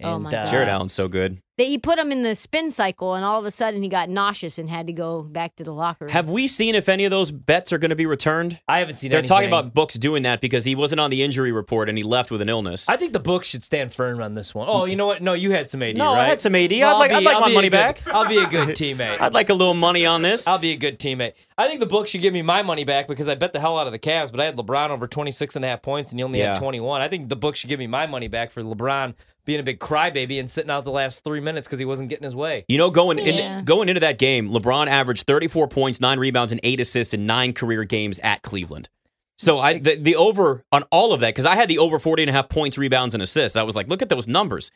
Oh 0.04 0.15
And, 0.15 0.24
my 0.24 0.31
God. 0.31 0.48
uh, 0.48 0.51
Jarrett 0.51 0.69
Allen's 0.69 0.94
so 0.94 1.07
good. 1.07 1.42
They, 1.57 1.65
he 1.65 1.77
put 1.80 1.98
him 1.98 2.12
in 2.12 2.21
the 2.21 2.36
spin 2.36 2.69
cycle, 2.69 3.15
and 3.15 3.25
all 3.25 3.39
of 3.39 3.45
a 3.45 3.50
sudden 3.51 3.81
he 3.81 3.89
got 3.89 4.09
nauseous 4.09 4.59
and 4.59 4.69
had 4.69 4.86
to 4.88 4.94
go 4.94 5.24
back 5.24 5.56
to 5.56 5.63
the 5.63 5.74
locker 5.74 6.06
room. 6.06 6.12
Have 6.12 6.30
we 6.30 6.48
seen 6.48 6.75
if 6.75 6.88
any 6.88 7.04
of 7.06 7.09
those 7.12 7.31
bets 7.31 7.74
are 7.74 7.80
going 7.80 7.89
to 7.89 7.95
be 7.95 8.06
returned? 8.06 8.59
I 8.68 8.77
haven't 8.80 8.95
seen. 8.95 9.09
They're 9.09 9.24
talking 9.24 9.48
about 9.48 9.74
Books 9.74 9.95
doing 9.95 10.21
that 10.24 10.39
because 10.39 10.65
he 10.65 10.75
wasn't 10.75 11.00
on 11.01 11.09
the 11.09 11.24
injury 11.24 11.51
report 11.51 11.89
and 11.89 11.98
he 11.98 12.04
left 12.04 12.30
with 12.30 12.42
an 12.42 12.50
illness. 12.50 12.88
I 12.88 12.95
think 12.95 13.13
the 13.13 13.19
Books 13.19 13.48
should 13.48 13.63
stand 13.63 13.92
firm 13.92 14.21
on 14.21 14.36
this 14.36 14.54
one. 14.54 14.68
Oh, 14.69 14.86
you 14.86 14.95
know 14.95 15.07
what? 15.07 15.21
No, 15.24 15.33
you 15.33 15.50
had 15.51 15.68
some 15.68 15.81
AD. 15.81 15.98
no, 15.98 16.13
right? 16.13 16.21
I 16.21 16.25
had 16.25 16.39
some 16.39 16.54
AD. 16.54 16.69
Well, 16.71 16.81
I'd 16.83 16.92
I'll 16.92 17.00
like, 17.00 17.12
I'd 17.12 17.24
like 17.24 17.36
I'll 17.36 17.42
my 17.42 17.54
money 17.54 17.69
good- 17.69 17.71
back. 17.78 18.02
I'll 18.07 18.28
be 18.30 18.37
a 18.37 18.47
good 18.47 18.69
teammate. 18.76 19.19
I'd 19.19 19.33
like 19.33 19.49
a 19.49 19.54
little 19.56 19.73
money 19.73 20.06
on 20.06 20.21
this. 20.21 20.47
I'll 20.47 20.59
be 20.59 20.71
a 20.73 20.78
good 20.78 20.99
teammate. 20.99 21.33
I 21.57 21.68
think 21.68 21.80
the 21.80 21.87
Books 21.87 22.11
should 22.11 22.21
give 22.21 22.33
me 22.33 22.44
my 22.44 22.61
money 22.61 22.83
back 22.83 23.07
because 23.07 23.28
I 23.28 23.33
bet 23.33 23.54
the 23.54 23.59
hell 23.59 23.80
out 23.80 23.87
of 23.87 23.94
the 23.94 23.99
Cavs, 23.99 24.30
but 24.30 24.40
I 24.40 24.45
had 24.45 24.56
LeBron 24.57 24.92
over 24.92 25.07
26 25.07 25.56
and 25.56 25.66
a 25.66 25.68
half 25.69 25.81
points 25.81 26.11
and 26.11 26.19
he 26.19 26.23
only 26.23 26.37
Yeah. 26.37 26.54
had 26.54 26.59
21. 26.59 27.02
I 27.02 27.07
think 27.07 27.30
the 27.30 27.35
Books 27.35 27.57
should 27.59 27.69
give 27.69 27.80
me 27.80 27.87
my 27.87 28.06
money 28.06 28.28
back 28.28 28.52
for 28.52 28.61
LeBron 28.61 29.16
being 29.45 29.59
a 29.61 29.64
big 29.64 29.80
crybaby 29.80 30.42
and 30.42 30.52
sitting 30.52 30.69
out 30.69 30.83
the 30.83 30.92
last 30.92 31.23
three 31.23 31.40
minutes 31.40 31.46
because 31.56 31.80
he 31.80 31.85
wasn't 31.85 32.09
getting 32.09 32.23
his 32.23 32.35
way. 32.35 32.66
You 32.68 32.77
know, 32.77 32.89
going 32.89 33.18
Yeah. 33.19 33.59
in, 33.59 33.66
going 33.66 33.89
into 33.89 34.01
that 34.01 34.18
game, 34.18 34.49
LeBron 34.49 34.87
averaged 34.87 35.25
34 35.27 35.68
points, 35.68 36.01
nine 36.01 36.19
rebounds, 36.19 36.51
and 36.51 36.61
eight 36.63 36.80
assists 36.80 37.13
in 37.13 37.25
nine 37.25 37.54
career 37.54 37.83
games 37.83 38.19
at 38.19 38.42
Cleveland. 38.42 38.89
So 39.37 39.59
I 39.59 39.77
the, 39.77 39.95
the 39.95 40.16
over 40.16 40.63
on 40.71 40.83
all 40.92 41.13
of 41.13 41.19
that 41.19 41.30
because 41.30 41.45
I 41.45 41.56
had 41.56 41.69
the 41.69 41.77
over 41.77 41.99
40 41.99 42.23
and 42.23 42.30
a 42.30 42.33
half 42.33 42.49
points, 42.49 42.77
rebounds, 42.77 43.13
and 43.13 43.21
assists. 43.21 43.56
I 43.56 43.63
was 43.63 43.75
like, 43.75 43.87
look 43.87 44.01
at 44.01 44.09
those 44.09 44.27
numbers. 44.27 44.71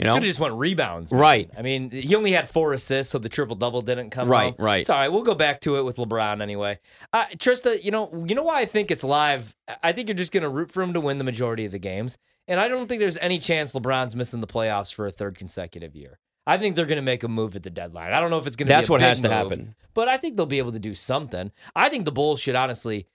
You 0.00 0.06
know, 0.06 0.14
Should 0.14 0.24
have 0.24 0.30
just 0.30 0.40
went 0.40 0.54
rebounds. 0.54 1.12
man. 1.12 1.20
Right. 1.20 1.50
I 1.56 1.62
mean, 1.62 1.90
he 1.90 2.16
only 2.16 2.32
had 2.32 2.50
four 2.50 2.72
assists, 2.72 3.12
so 3.12 3.18
the 3.18 3.28
triple 3.28 3.54
double 3.54 3.80
didn't 3.80 4.10
come. 4.10 4.28
Right, 4.28 4.54
home. 4.54 4.64
right. 4.64 4.80
It's 4.80 4.90
all 4.90 4.98
right. 4.98 5.08
We'll 5.08 5.22
go 5.22 5.36
back 5.36 5.60
to 5.62 5.76
it 5.76 5.84
with 5.84 5.98
LeBron 5.98 6.42
anyway. 6.42 6.80
Uh, 7.12 7.26
Trista, 7.36 7.82
you 7.82 7.92
know, 7.92 8.10
you 8.26 8.34
know 8.34 8.42
why 8.42 8.60
I 8.60 8.64
think 8.64 8.90
it's 8.90 9.04
live. 9.04 9.54
I 9.84 9.92
think 9.92 10.08
you're 10.08 10.16
just 10.16 10.32
going 10.32 10.42
to 10.42 10.48
root 10.48 10.72
for 10.72 10.82
him 10.82 10.94
to 10.94 11.00
win 11.00 11.18
the 11.18 11.24
majority 11.24 11.64
of 11.64 11.70
the 11.70 11.78
games, 11.78 12.18
and 12.48 12.58
I 12.58 12.66
don't 12.66 12.88
think 12.88 12.98
there's 12.98 13.18
any 13.18 13.38
chance 13.38 13.72
LeBron's 13.72 14.16
missing 14.16 14.40
the 14.40 14.48
playoffs 14.48 14.92
for 14.92 15.06
a 15.06 15.12
third 15.12 15.38
consecutive 15.38 15.94
year. 15.94 16.18
I 16.46 16.58
think 16.58 16.76
they're 16.76 16.86
going 16.86 16.96
to 16.96 17.02
make 17.02 17.22
a 17.22 17.28
move 17.28 17.54
at 17.56 17.62
the 17.62 17.70
deadline. 17.70 18.12
I 18.12 18.20
don't 18.20 18.30
know 18.30 18.38
if 18.38 18.46
it's 18.46 18.56
going 18.56 18.66
to. 18.66 18.74
That's 18.74 18.88
be 18.88 18.92
a 18.92 18.94
what 18.94 18.98
big 18.98 19.08
has 19.08 19.20
to 19.22 19.28
move, 19.28 19.36
happen. 19.36 19.74
But 19.94 20.08
I 20.08 20.16
think 20.16 20.36
they'll 20.36 20.44
be 20.44 20.58
able 20.58 20.72
to 20.72 20.78
do 20.80 20.94
something. 20.94 21.52
I 21.74 21.88
think 21.88 22.04
the 22.04 22.12
Bulls 22.12 22.40
should 22.40 22.56
honestly. 22.56 23.06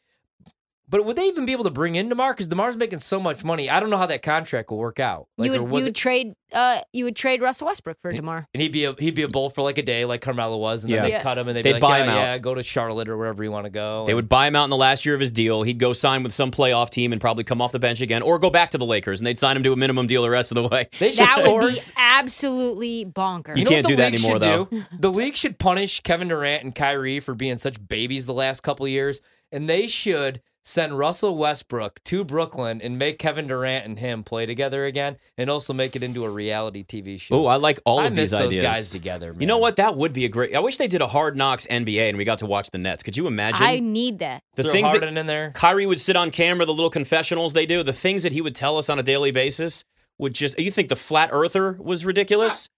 But 0.92 1.06
would 1.06 1.16
they 1.16 1.28
even 1.28 1.46
be 1.46 1.52
able 1.52 1.66
to 1.66 1.70
bring 1.70 1.94
in 1.96 2.10
Demar? 2.10 2.34
Because 2.34 2.48
Demar's 2.48 2.76
making 2.76 2.98
so 3.00 3.20
much 3.20 3.44
money. 3.44 3.70
I 3.70 3.80
don't 3.80 3.92
know 3.92 3.98
how 3.98 4.08
that 4.08 4.24
contract 4.24 4.72
will 4.72 4.80
work 4.80 5.00
out. 5.00 5.28
you 5.38 5.52
would 5.52 5.62
would 5.62 5.78
you 5.80 5.84
would 5.86 5.96
trade 5.96 6.34
uh 6.52 6.80
you 6.94 7.04
would 7.04 7.16
trade 7.16 7.44
Russell 7.44 7.68
Westbrook 7.68 7.98
for 8.02 8.12
Demar. 8.12 8.48
and 8.56 8.62
he'd 8.62 8.72
be 8.72 8.86
a 8.86 8.94
he'd 8.98 9.14
be 9.14 9.22
a 9.22 9.28
bull 9.28 9.52
for 9.52 9.62
like 9.62 9.78
a 9.78 9.84
day, 9.84 10.04
like 10.06 10.22
Carmelo 10.22 10.58
was, 10.58 10.84
and 10.84 10.92
then 10.92 10.98
Yeah. 10.98 11.02
they 11.04 11.12
Yeah. 11.12 11.22
cut 11.22 11.38
him 11.38 11.48
and 11.48 11.56
they'd, 11.56 11.62
They'd 11.64 11.70
be 11.70 11.74
like, 11.74 11.82
buy 11.82 11.98
yeah, 12.00 12.04
him 12.04 12.10
out. 12.10 12.18
yeah, 12.18 12.38
go 12.40 12.56
to 12.56 12.64
Charlotte 12.64 13.08
or 13.08 13.18
wherever 13.18 13.44
you 13.44 13.52
want 13.52 13.66
to 13.66 13.70
go. 13.70 14.06
they 14.08 14.14
And- 14.14 14.16
would 14.16 14.30
buy 14.30 14.48
him 14.48 14.56
out 14.56 14.64
in 14.64 14.72
the 14.72 14.78
last 14.78 15.06
year 15.06 15.14
of 15.14 15.22
his 15.22 15.32
deal. 15.32 15.62
He'd 15.62 15.78
go 15.78 15.94
sign 15.94 16.24
with 16.24 16.34
some 16.34 16.50
playoff 16.50 16.90
team 16.90 17.12
and 17.12 17.22
probably 17.22 17.44
come 17.44 17.62
off 17.62 17.72
the 17.72 17.78
bench 17.80 18.02
again, 18.02 18.24
or 18.24 18.40
go 18.40 18.50
back 18.50 18.72
to 18.72 18.80
the 18.80 18.86
Lakers 18.86 19.20
and 19.20 19.28
they'd 19.28 19.38
sign 19.38 19.56
him 19.58 19.62
to 19.64 19.74
a 19.74 19.76
minimum 19.76 20.08
deal 20.08 20.24
the 20.24 20.30
rest 20.32 20.52
of 20.52 20.56
the 20.56 20.68
way. 20.68 20.88
They 20.98 21.12
should 21.12 21.20
That 21.20 21.48
would 21.48 21.72
be 21.72 21.80
absolutely 21.98 23.06
bonkers. 23.06 23.58
You 23.58 23.64
know 23.66 23.70
can't 23.72 23.86
do 23.86 23.96
that 23.98 24.14
anymore, 24.14 24.40
though. 24.40 24.66
do? 24.66 24.84
The 24.98 25.12
league 25.12 25.36
should 25.36 25.60
punish 25.60 26.02
Kevin 26.02 26.28
Durant 26.30 26.64
and 26.64 26.74
Kyrie 26.74 27.20
for 27.20 27.36
being 27.36 27.58
such 27.58 27.86
babies 27.88 28.26
the 28.26 28.34
last 28.34 28.62
couple 28.62 28.88
years, 28.88 29.22
and 29.52 29.70
they 29.70 29.88
should 29.88 30.42
send 30.70 30.98
Russell 30.98 31.36
Westbrook 31.36 32.04
to 32.04 32.24
Brooklyn 32.24 32.80
and 32.82 33.00
make 33.00 33.18
Kevin 33.18 33.48
Durant 33.48 33.86
and 33.86 33.98
him 33.98 34.24
play 34.24 34.46
together 34.46 34.86
again, 34.86 35.18
and 35.38 35.50
also 35.50 35.74
make 35.74 35.96
it 35.96 36.04
into 36.04 36.24
a 36.26 36.30
reality 36.30 36.84
TV 36.84 37.20
show. 37.20 37.36
Oh, 37.36 37.46
I 37.48 37.56
like 37.56 37.80
all 37.86 38.00
I 38.00 38.06
of 38.06 38.12
miss 38.14 38.32
these 38.32 38.32
those 38.32 38.54
ideas. 38.54 38.64
guys 38.64 38.90
together. 38.92 39.36
You 39.38 39.48
know 39.48 39.58
what? 39.58 39.78
That 39.78 39.96
would 39.96 40.14
be 40.14 40.26
a 40.26 40.30
great. 40.30 40.56
I 40.56 40.60
wish 40.60 40.78
they 40.78 40.88
did 40.88 41.02
a 41.02 41.08
Hard 41.08 41.36
Knocks 41.36 41.66
NBA 41.68 42.10
and 42.10 42.18
we 42.18 42.24
got 42.24 42.40
to 42.40 42.46
watch 42.46 42.70
the 42.70 42.78
Nets. 42.78 43.02
Could 43.02 43.18
you 43.18 43.26
imagine 43.26 43.66
I 43.66 43.80
need 43.80 44.20
that. 44.20 44.44
the 44.56 44.64
Throw 44.64 44.72
things 44.72 44.92
that 44.92 45.00
Harden 45.00 45.18
in 45.18 45.26
there. 45.26 45.52
Kyrie 45.56 45.88
would 45.88 46.00
sit 46.00 46.16
on 46.16 46.30
camera, 46.30 46.66
the 46.66 46.74
little 46.74 46.92
confessionals 46.92 47.54
they 47.54 47.66
do, 47.66 47.82
the 47.82 47.92
things 47.94 48.24
that 48.24 48.32
he 48.32 48.42
would 48.42 48.56
tell 48.56 48.78
us 48.78 48.90
on 48.90 49.00
a 49.00 49.04
daily 49.04 49.32
basis 49.32 49.84
would 50.20 50.36
just. 50.36 50.60
You 50.60 50.70
think 50.72 50.90
the 50.90 50.96
flat 50.96 51.30
earther 51.32 51.74
was 51.80 52.06
ridiculous? 52.06 52.70
Ah. 52.72 52.76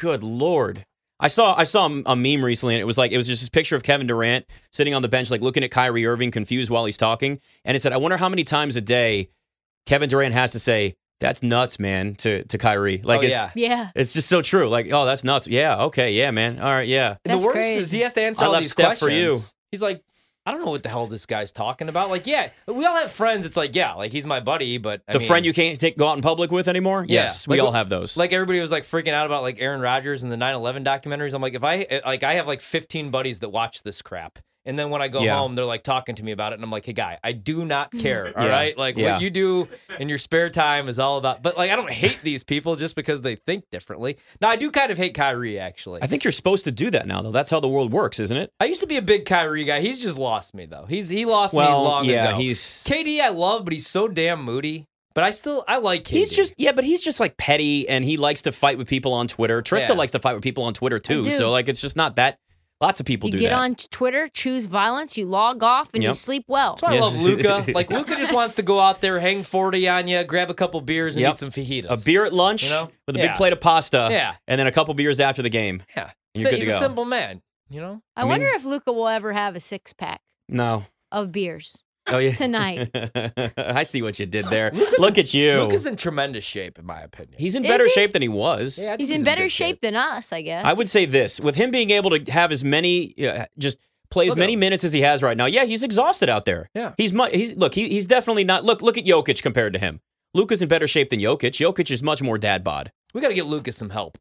Good 0.00 0.22
lord. 0.22 0.84
I 1.22 1.28
saw 1.28 1.54
I 1.56 1.64
saw 1.64 1.86
a 1.86 2.16
meme 2.16 2.44
recently, 2.44 2.74
and 2.74 2.82
it 2.82 2.84
was 2.84 2.98
like 2.98 3.12
it 3.12 3.16
was 3.16 3.28
just 3.28 3.42
this 3.42 3.48
picture 3.48 3.76
of 3.76 3.84
Kevin 3.84 4.08
Durant 4.08 4.44
sitting 4.72 4.92
on 4.92 5.02
the 5.02 5.08
bench, 5.08 5.30
like 5.30 5.40
looking 5.40 5.62
at 5.62 5.70
Kyrie 5.70 6.04
Irving, 6.04 6.32
confused 6.32 6.68
while 6.68 6.84
he's 6.84 6.96
talking, 6.96 7.40
and 7.64 7.76
it 7.76 7.80
said, 7.80 7.92
"I 7.92 7.96
wonder 7.96 8.16
how 8.16 8.28
many 8.28 8.42
times 8.42 8.74
a 8.74 8.80
day 8.80 9.28
Kevin 9.86 10.08
Durant 10.08 10.34
has 10.34 10.50
to 10.52 10.58
say 10.58 10.96
that's 11.20 11.40
nuts, 11.42 11.78
man," 11.78 12.16
to 12.16 12.42
to 12.44 12.58
Kyrie. 12.58 13.00
Like 13.04 13.20
oh, 13.20 13.22
it's 13.22 13.32
yeah. 13.32 13.50
Yeah. 13.54 13.90
it's 13.94 14.12
just 14.12 14.28
so 14.28 14.42
true. 14.42 14.68
Like, 14.68 14.92
oh, 14.92 15.06
that's 15.06 15.22
nuts. 15.22 15.46
Yeah, 15.46 15.84
okay, 15.84 16.12
yeah, 16.12 16.32
man. 16.32 16.58
All 16.58 16.68
right, 16.68 16.88
yeah. 16.88 17.16
That's 17.24 17.42
the 17.42 17.46
worst 17.46 17.68
is 17.68 17.90
he 17.92 18.00
has 18.00 18.14
to 18.14 18.20
answer 18.20 18.42
I 18.42 18.46
all 18.46 18.52
left 18.52 18.64
these 18.64 18.72
Steph 18.72 18.98
for 18.98 19.06
questions. 19.06 19.54
you. 19.54 19.58
He's 19.70 19.82
like, 19.82 20.02
I 20.44 20.50
don't 20.50 20.64
know 20.64 20.72
what 20.72 20.82
the 20.82 20.88
hell 20.88 21.06
this 21.06 21.24
guy's 21.24 21.52
talking 21.52 21.88
about. 21.88 22.10
Like, 22.10 22.26
yeah, 22.26 22.50
we 22.66 22.84
all 22.84 22.96
have 22.96 23.12
friends. 23.12 23.46
It's 23.46 23.56
like, 23.56 23.76
yeah, 23.76 23.94
like 23.94 24.10
he's 24.10 24.26
my 24.26 24.40
buddy, 24.40 24.76
but 24.78 25.02
I 25.06 25.12
the 25.12 25.18
mean, 25.20 25.28
friend 25.28 25.46
you 25.46 25.52
can't 25.52 25.78
take 25.78 25.96
go 25.96 26.08
out 26.08 26.16
in 26.16 26.22
public 26.22 26.50
with 26.50 26.66
anymore. 26.66 27.04
Yeah. 27.08 27.22
Yes, 27.22 27.46
we 27.46 27.58
Like, 27.58 27.66
all 27.66 27.72
have 27.72 27.88
those. 27.88 28.16
like 28.16 28.32
everybody 28.32 28.58
was 28.58 28.72
like 28.72 28.82
freaking 28.82 29.12
out 29.12 29.26
about 29.26 29.42
like 29.42 29.58
Aaron 29.60 29.80
Rodgers 29.80 30.24
and 30.24 30.32
the 30.32 30.36
9/11 30.36 30.84
documentaries. 30.84 31.32
I'm 31.32 31.42
like, 31.42 31.54
if 31.54 31.62
I 31.62 31.82
eh, 31.82 32.00
like, 32.04 32.24
I 32.24 32.34
have 32.34 32.48
like 32.48 32.60
15 32.60 33.10
buddies 33.10 33.38
that 33.40 33.50
watch 33.50 33.84
this 33.84 34.02
crap. 34.02 34.40
And 34.64 34.78
then 34.78 34.90
when 34.90 35.02
I 35.02 35.08
go 35.08 35.22
Yeah. 35.22 35.38
home, 35.38 35.54
they're 35.54 35.64
like 35.64 35.82
talking 35.82 36.14
to 36.14 36.22
me 36.22 36.30
about 36.32 36.52
it, 36.52 36.56
and 36.56 36.64
I'm 36.64 36.70
like, 36.70 36.86
"Hey, 36.86 36.92
guy, 36.92 37.18
I 37.24 37.32
do 37.32 37.64
not 37.64 37.90
care. 37.98 38.32
All 38.38 38.44
Yeah. 38.46 38.50
right, 38.50 38.78
like 38.78 38.96
Yeah. 38.96 39.14
what 39.14 39.22
you 39.22 39.30
do 39.30 39.68
in 39.98 40.08
your 40.08 40.18
spare 40.18 40.50
time 40.50 40.88
is 40.88 40.98
all 40.98 41.18
about." 41.18 41.42
But 41.42 41.56
like, 41.56 41.70
I 41.70 41.76
don't 41.76 41.90
hate 41.90 42.18
these 42.22 42.44
people 42.44 42.76
just 42.76 42.94
because 42.94 43.22
they 43.22 43.34
think 43.36 43.64
differently. 43.70 44.18
Now, 44.40 44.48
I 44.50 44.56
do 44.56 44.70
kind 44.70 44.90
of 44.92 44.98
hate 44.98 45.14
Kyrie 45.14 45.58
actually. 45.58 46.00
I 46.02 46.06
think 46.06 46.22
you're 46.24 46.32
supposed 46.32 46.64
to 46.66 46.70
do 46.70 46.90
that 46.90 47.06
now, 47.06 47.22
though. 47.22 47.32
That's 47.32 47.50
how 47.50 47.58
the 47.60 47.68
world 47.68 47.92
works, 47.92 48.20
isn't 48.20 48.36
it? 48.36 48.50
I 48.60 48.66
used 48.66 48.80
to 48.82 48.86
be 48.86 48.96
a 48.96 49.02
big 49.02 49.24
Kyrie 49.24 49.64
guy. 49.64 49.80
He's 49.80 50.00
just 50.00 50.16
lost 50.18 50.54
me 50.54 50.66
though. 50.66 50.86
He's 50.88 51.08
he 51.08 51.24
lost 51.24 51.54
Well, 51.54 51.82
me 51.82 51.88
long 51.88 52.04
yeah, 52.04 52.28
ago. 52.30 52.38
he's 52.38 52.60
KD. 52.86 53.20
I 53.20 53.30
love, 53.30 53.64
but 53.64 53.72
he's 53.72 53.86
so 53.88 54.06
damn 54.08 54.42
moody. 54.44 54.86
But 55.14 55.24
I 55.24 55.30
still 55.30 55.62
I 55.68 55.76
like 55.78 56.04
KD. 56.04 56.08
he's 56.10 56.30
just 56.30 56.54
yeah, 56.56 56.72
but 56.72 56.84
he's 56.84 57.00
just 57.02 57.18
like 57.20 57.36
petty, 57.36 57.88
and 57.88 58.04
he 58.04 58.16
likes 58.16 58.42
to 58.42 58.52
fight 58.52 58.78
with 58.78 58.88
people 58.88 59.12
on 59.12 59.26
Twitter. 59.28 59.60
Trista 59.60 59.88
Yeah. 59.90 59.94
likes 59.96 60.12
to 60.12 60.20
fight 60.20 60.34
with 60.34 60.42
people 60.42 60.64
on 60.64 60.72
Twitter 60.72 60.98
too. 60.98 61.24
So 61.30 61.50
like, 61.50 61.68
it's 61.68 61.80
just 61.80 61.96
not 61.96 62.16
that. 62.16 62.38
Lots 62.82 62.98
of 63.00 63.06
people 63.06 63.28
You 63.28 63.34
do 63.34 63.38
get 63.38 63.50
that. 63.50 63.58
on 63.58 63.74
Twitter, 63.76 64.28
choose 64.28 64.64
violence, 64.66 65.16
you 65.16 65.24
log 65.24 65.62
off, 65.62 65.88
and 65.94 66.02
you 66.02 66.12
sleep 66.14 66.44
well. 66.48 66.72
That's 66.74 66.82
why 66.82 66.96
I 66.96 67.00
love 67.00 67.16
Luka. 67.22 67.64
Like 67.74 67.90
Luka 67.90 68.16
just 68.16 68.34
wants 68.34 68.56
to 68.56 68.62
go 68.62 68.80
out 68.80 69.00
there, 69.00 69.20
hang 69.20 69.44
forty 69.44 69.88
on 69.88 70.08
you, 70.08 70.24
grab 70.24 70.50
a 70.50 70.54
couple 70.54 70.80
beers, 70.80 71.14
and 71.16 71.22
Yep. 71.22 71.30
eat 71.32 71.36
some 71.38 71.50
fajitas. 71.50 71.86
a 72.02 72.04
beer 72.04 72.24
at 72.26 72.32
lunch 72.32 72.64
You 72.64 72.70
know? 72.70 72.90
with 73.06 73.16
a 73.16 73.20
Yeah. 73.20 73.28
big 73.28 73.36
plate 73.36 73.52
of 73.52 73.60
pasta, 73.60 74.08
Yeah. 74.10 74.34
and 74.48 74.58
then 74.58 74.66
a 74.66 74.72
couple 74.72 74.92
beers 74.94 75.20
after 75.20 75.42
the 75.42 75.48
game. 75.48 75.82
Yeah, 75.96 76.10
You're 76.34 76.42
So 76.42 76.50
good 76.50 76.58
he's 76.58 76.68
to 76.68 76.74
a 76.74 76.78
simple 76.78 77.04
man. 77.04 77.40
You 77.70 77.80
know. 77.80 78.02
I, 78.16 78.22
I 78.22 78.24
wonder 78.24 78.46
if 78.48 78.64
Luka 78.64 78.92
will 78.92 79.08
ever 79.08 79.32
have 79.32 79.54
a 79.56 79.60
six 79.60 79.92
pack 79.92 80.20
No. 80.48 80.84
of 81.12 81.30
beers 81.32 81.84
Oh 82.08 82.18
yeah. 82.18 82.32
tonight. 82.34 82.90
I 83.56 83.84
see 83.84 84.02
what 84.02 84.18
you 84.18 84.26
did 84.26 84.50
there. 84.50 84.70
Luka's- 84.72 84.98
Look 84.98 85.18
at 85.18 85.32
you. 85.34 85.54
Luke 85.58 85.72
is 85.72 85.86
in 85.86 85.96
tremendous 85.96 86.44
shape, 86.44 86.78
in 86.78 86.84
my 86.86 87.00
opinion. 87.00 87.34
he's 87.38 87.54
in 87.54 87.64
Is 87.64 87.68
better 87.68 87.84
he? 87.84 87.90
shape 87.90 88.12
than 88.12 88.22
he 88.22 88.28
was. 88.28 88.78
Yeah, 88.78 88.86
I 88.86 88.88
think 88.96 89.00
He's 89.00 89.10
in 89.10 89.24
better 89.24 89.44
good 89.44 89.52
shape 89.52 89.80
than 89.80 89.94
us, 89.96 90.32
I 90.32 90.42
guess. 90.42 90.64
I 90.64 90.72
would 90.72 90.88
say 90.88 91.04
this 91.04 91.40
with 91.40 91.54
him 91.54 91.70
being 91.70 91.90
able 91.90 92.10
to 92.18 92.30
have 92.32 92.50
as 92.52 92.64
many, 92.64 93.14
uh, 93.26 93.44
just 93.58 93.78
play 94.10 94.24
as 94.26 94.30
Look 94.30 94.38
at 94.38 94.40
many 94.40 94.54
him. 94.54 94.60
minutes 94.60 94.84
as 94.84 94.92
he 94.92 95.00
has 95.02 95.22
right 95.22 95.36
now. 95.36 95.46
Yeah, 95.46 95.64
he's 95.64 95.82
exhausted 95.84 96.28
out 96.28 96.44
there. 96.44 96.68
Yeah. 96.74 96.92
he's 96.96 97.12
mu- 97.12 97.30
he's 97.30 97.56
look. 97.56 97.74
He, 97.74 97.88
he's 97.88 98.06
definitely 98.06 98.44
not. 98.44 98.64
Look, 98.64 98.82
look 98.82 98.98
at 98.98 99.04
Jokic 99.04 99.42
compared 99.42 99.72
to 99.74 99.78
him. 99.78 100.00
Luka's 100.34 100.60
in 100.60 100.68
better 100.68 100.88
shape 100.88 101.10
than 101.10 101.20
Jokic. 101.20 101.52
Jokic 101.52 101.90
is 101.90 102.02
much 102.02 102.20
more 102.22 102.36
dad 102.38 102.64
bod. 102.64 102.90
We 103.14 103.20
got 103.20 103.28
to 103.28 103.34
get 103.34 103.46
Luka 103.46 103.70
some 103.72 103.90
help. 103.90 104.18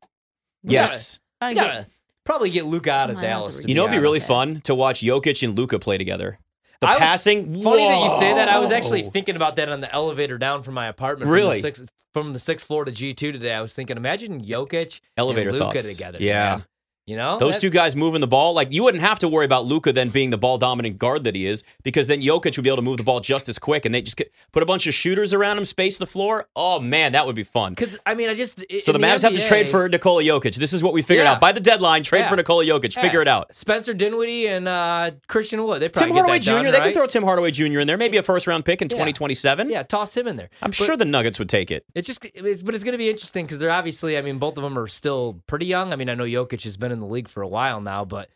We 0.64 0.74
Yes, 0.74 1.20
Gotta 1.42 1.50
We 1.52 1.56
gotta 1.56 1.88
probably 2.26 2.50
get 2.52 2.66
Luka 2.66 2.92
out 2.92 3.10
of 3.10 3.16
My 3.16 3.22
Dallas. 3.24 3.60
to 3.60 3.68
you 3.68 3.74
know, 3.74 3.84
it'd 3.84 3.92
be 3.92 3.98
really 4.00 4.20
honest. 4.20 4.28
fun 4.28 4.62
to 4.62 4.76
watch 4.76 5.02
Jokic 5.02 5.42
and 5.44 5.58
Luka 5.58 5.80
play 5.80 5.98
together. 5.98 6.38
The 6.82 6.88
I 6.88 6.92
was- 6.92 7.00
passing. 7.00 7.62
Funny 7.64 7.88
that 7.88 8.04
you 8.04 8.10
say 8.20 8.34
that. 8.34 8.50
I 8.50 8.60
was 8.60 8.72
actually 8.72 9.04
thinking 9.04 9.36
about 9.36 9.56
that 9.58 9.70
on 9.70 9.82
the 9.82 9.94
elevator 9.94 10.38
down 10.38 10.64
from 10.64 10.74
my 10.74 10.88
apartment. 10.88 11.28
From 11.28 11.32
Really? 11.34 11.56
the 11.58 11.62
sixth, 11.62 11.88
from 12.14 12.34
the 12.34 12.40
sixth 12.40 12.66
floor 12.68 12.86
to 12.86 12.92
G 12.92 13.14
two 13.14 13.32
today. 13.32 13.54
I 13.54 13.62
was 13.62 13.76
thinking, 13.76 13.98
imagine 13.98 14.44
Jokic 14.44 15.00
Elevator 15.16 15.50
and 15.52 15.60
Luka 15.60 15.74
thoughts. 15.74 15.94
together. 15.94 16.18
Yeah. 16.20 16.50
man. 16.58 16.66
You 17.12 17.18
know 17.18 17.38
Those 17.38 17.58
two 17.58 17.70
guys 17.70 17.94
moving 17.94 18.22
the 18.22 18.28
ball, 18.28 18.54
like 18.54 18.72
you 18.72 18.84
wouldn't 18.86 19.04
have 19.04 19.20
to 19.20 19.28
worry 19.28 19.44
about 19.44 19.66
Luka 19.66 19.92
then 19.92 20.08
being 20.10 20.30
the 20.30 20.38
ball 20.38 20.58
dominant 20.58 20.98
guard 20.98 21.26
that 21.26 21.36
he 21.36 21.46
is, 21.46 21.64
because 21.84 22.08
then 22.08 22.22
Jokic 22.22 22.56
would 22.58 22.64
be 22.64 22.70
able 22.70 22.78
to 22.78 22.82
move 22.82 22.96
the 22.96 23.04
ball 23.04 23.20
just 23.20 23.50
as 23.50 23.60
quick, 23.60 23.84
and 23.86 23.94
they 23.94 24.02
just 24.02 24.22
put 24.54 24.64
a 24.64 24.66
bunch 24.66 24.88
of 24.88 24.94
shooters 24.94 25.34
around 25.34 25.58
him, 25.58 25.66
space 25.66 25.98
the 25.98 26.06
floor. 26.06 26.48
Oh 26.56 26.80
man, 26.80 27.12
that 27.12 27.26
would 27.26 27.36
be 27.36 27.44
fun. 27.44 27.74
Because 27.74 28.00
I 28.06 28.14
mean, 28.14 28.30
I 28.30 28.34
just 28.34 28.60
So 28.82 28.94
the 28.94 29.00
in 29.00 29.02
Mavs 29.04 29.24
have 29.24 29.34
to 29.34 29.42
trade 29.42 29.68
for 29.68 29.90
Nikola 29.90 30.24
Jokic. 30.24 30.56
This 30.56 30.72
is 30.72 30.82
what 30.82 30.94
we 30.94 31.02
figured 31.02 31.26
Yeah. 31.26 31.34
out 31.34 31.42
by 31.42 31.52
the 31.52 31.60
deadline. 31.60 32.04
Trade 32.04 32.20
Yeah. 32.22 32.30
for 32.30 32.38
Nikola 32.38 32.64
Jokic. 32.64 32.96
Yeah. 32.96 33.02
Figure 33.02 33.22
it 33.22 33.28
out. 33.28 33.54
Spencer 33.54 33.94
Dinwiddie 33.94 34.48
and 34.48 34.70
uh, 34.70 35.12
Christian 35.28 35.62
Wood. 35.66 35.82
They 35.82 35.90
Tim 35.90 36.12
Hardaway 36.12 36.38
get 36.40 36.44
Jr. 36.44 36.52
done, 36.52 36.66
They 36.66 36.72
right? 36.72 36.84
can 36.84 36.94
throw 36.94 37.08
Tim 37.08 37.24
Hardaway 37.24 37.52
Jr. 37.52 37.80
in 37.82 37.88
there. 37.88 37.98
Maybe 37.98 38.16
a 38.16 38.24
first 38.24 38.48
round 38.48 38.64
pick 38.64 38.82
in 38.82 38.88
2027. 38.88 39.70
Yeah, 39.70 39.84
toss 39.84 40.16
him 40.16 40.28
in 40.28 40.38
there. 40.38 40.50
I'm 40.62 40.70
But 40.70 40.76
sure 40.76 40.96
the 40.96 41.04
Nuggets 41.06 41.40
would 41.40 41.50
take 41.50 41.72
it. 41.72 41.84
It's 41.94 42.08
just, 42.08 42.24
it's, 42.34 42.64
but 42.64 42.74
it's 42.74 42.86
going 42.86 42.94
to 42.94 42.98
be 42.98 43.10
interesting 43.10 43.46
because 43.46 43.60
they're 43.60 43.72
obviously. 43.72 44.18
I 44.18 44.22
mean, 44.22 44.38
both 44.38 44.56
of 44.58 44.64
them 44.64 44.78
are 44.80 44.88
still 44.88 45.42
pretty 45.48 45.66
young. 45.66 45.92
I 45.92 45.96
mean, 45.98 46.08
I 46.10 46.14
know 46.16 46.24
Jokic 46.24 46.64
has 46.64 46.78
been 46.78 46.92
in 46.92 47.01
the 47.02 47.08
league 47.08 47.28
for 47.28 47.44
a 47.44 47.48
while 47.48 47.82
now, 47.82 48.06
but 48.06 48.30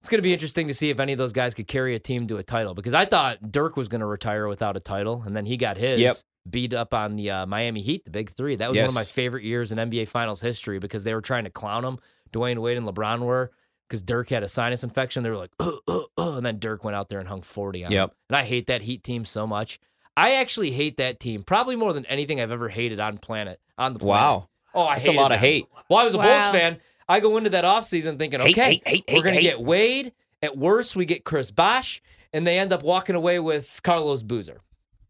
it's 0.00 0.08
going 0.08 0.18
to 0.18 0.22
be 0.22 0.32
interesting 0.32 0.68
to 0.68 0.74
see 0.74 0.90
if 0.90 0.98
any 1.00 1.12
of 1.12 1.18
those 1.18 1.32
guys 1.32 1.54
could 1.54 1.66
carry 1.66 1.94
a 1.94 1.98
team 1.98 2.26
to 2.28 2.38
a 2.38 2.42
title. 2.42 2.74
Because 2.74 2.94
I 2.94 3.04
thought 3.04 3.52
Dirk 3.52 3.76
was 3.76 3.88
going 3.88 4.00
to 4.00 4.06
retire 4.06 4.48
without 4.48 4.76
a 4.76 4.80
title, 4.80 5.22
and 5.26 5.36
then 5.36 5.46
he 5.46 5.56
got 5.56 5.76
his. 5.76 6.00
Yep. 6.00 6.16
Beat 6.48 6.72
up 6.72 6.94
on 6.94 7.16
the 7.16 7.30
uh, 7.30 7.46
Miami 7.46 7.82
Heat, 7.82 8.06
the 8.06 8.10
big 8.10 8.30
three. 8.30 8.56
That 8.56 8.70
was 8.70 8.76
one 8.78 8.86
of 8.86 8.94
my 8.94 9.04
favorite 9.04 9.44
years 9.44 9.72
in 9.72 9.78
NBA 9.78 10.08
Finals 10.08 10.40
history 10.40 10.78
because 10.78 11.04
they 11.04 11.12
were 11.12 11.20
trying 11.20 11.44
to 11.44 11.50
clown 11.50 11.84
him. 11.84 11.98
Dwyane 12.32 12.58
Wade 12.58 12.78
and 12.78 12.86
LeBron 12.86 13.20
were 13.20 13.50
because 13.86 14.00
Dirk 14.00 14.30
had 14.30 14.42
a 14.42 14.48
sinus 14.48 14.82
infection. 14.82 15.22
They 15.22 15.28
were 15.28 15.36
like, 15.36 15.50
uh, 15.60 15.72
uh, 15.86 16.00
uh, 16.16 16.36
and 16.36 16.46
then 16.46 16.58
Dirk 16.58 16.82
went 16.82 16.96
out 16.96 17.10
there 17.10 17.18
and 17.18 17.28
hung 17.28 17.42
40 17.42 17.84
on 17.84 17.92
him. 17.92 17.96
Yep. 17.96 18.14
And 18.30 18.36
I 18.36 18.44
hate 18.44 18.68
that 18.68 18.80
Heat 18.80 19.04
team 19.04 19.26
so 19.26 19.46
much. 19.46 19.78
I 20.16 20.36
actually 20.36 20.70
hate 20.70 20.96
that 20.96 21.20
team 21.20 21.42
probably 21.42 21.76
more 21.76 21.92
than 21.92 22.06
anything 22.06 22.40
I've 22.40 22.50
ever 22.50 22.70
hated 22.70 23.00
on 23.00 23.18
planet 23.18 23.60
on 23.76 23.92
the 23.92 23.98
planet. 23.98 24.22
Wow. 24.22 24.48
Oh, 24.74 24.84
I 24.84 24.94
That's 24.94 25.08
a 25.08 25.10
hated 25.10 25.20
lot 25.20 25.32
of 25.32 25.40
them. 25.40 25.40
hate. 25.40 25.66
Well, 25.88 25.98
I 25.98 26.04
was 26.04 26.14
a 26.14 26.18
Bulls 26.18 26.48
fan. 26.48 26.78
I 27.10 27.20
go 27.20 27.36
into 27.36 27.50
that 27.50 27.64
offseason 27.64 28.18
thinking, 28.18 28.40
Hate, 28.40 28.52
okay, 28.58 28.80
hate, 28.84 28.86
hate, 28.86 29.04
we're 29.12 29.22
going 29.22 29.34
to 29.36 29.42
get 29.42 29.60
Wade. 29.60 30.12
At 30.42 30.56
worst, 30.56 30.96
we 30.96 31.04
get 31.04 31.24
Chris 31.24 31.50
Bosh, 31.50 32.00
and 32.32 32.46
they 32.46 32.58
end 32.58 32.72
up 32.72 32.82
walking 32.82 33.14
away 33.14 33.38
with 33.40 33.80
Carlos 33.82 34.22
Boozer. 34.22 34.60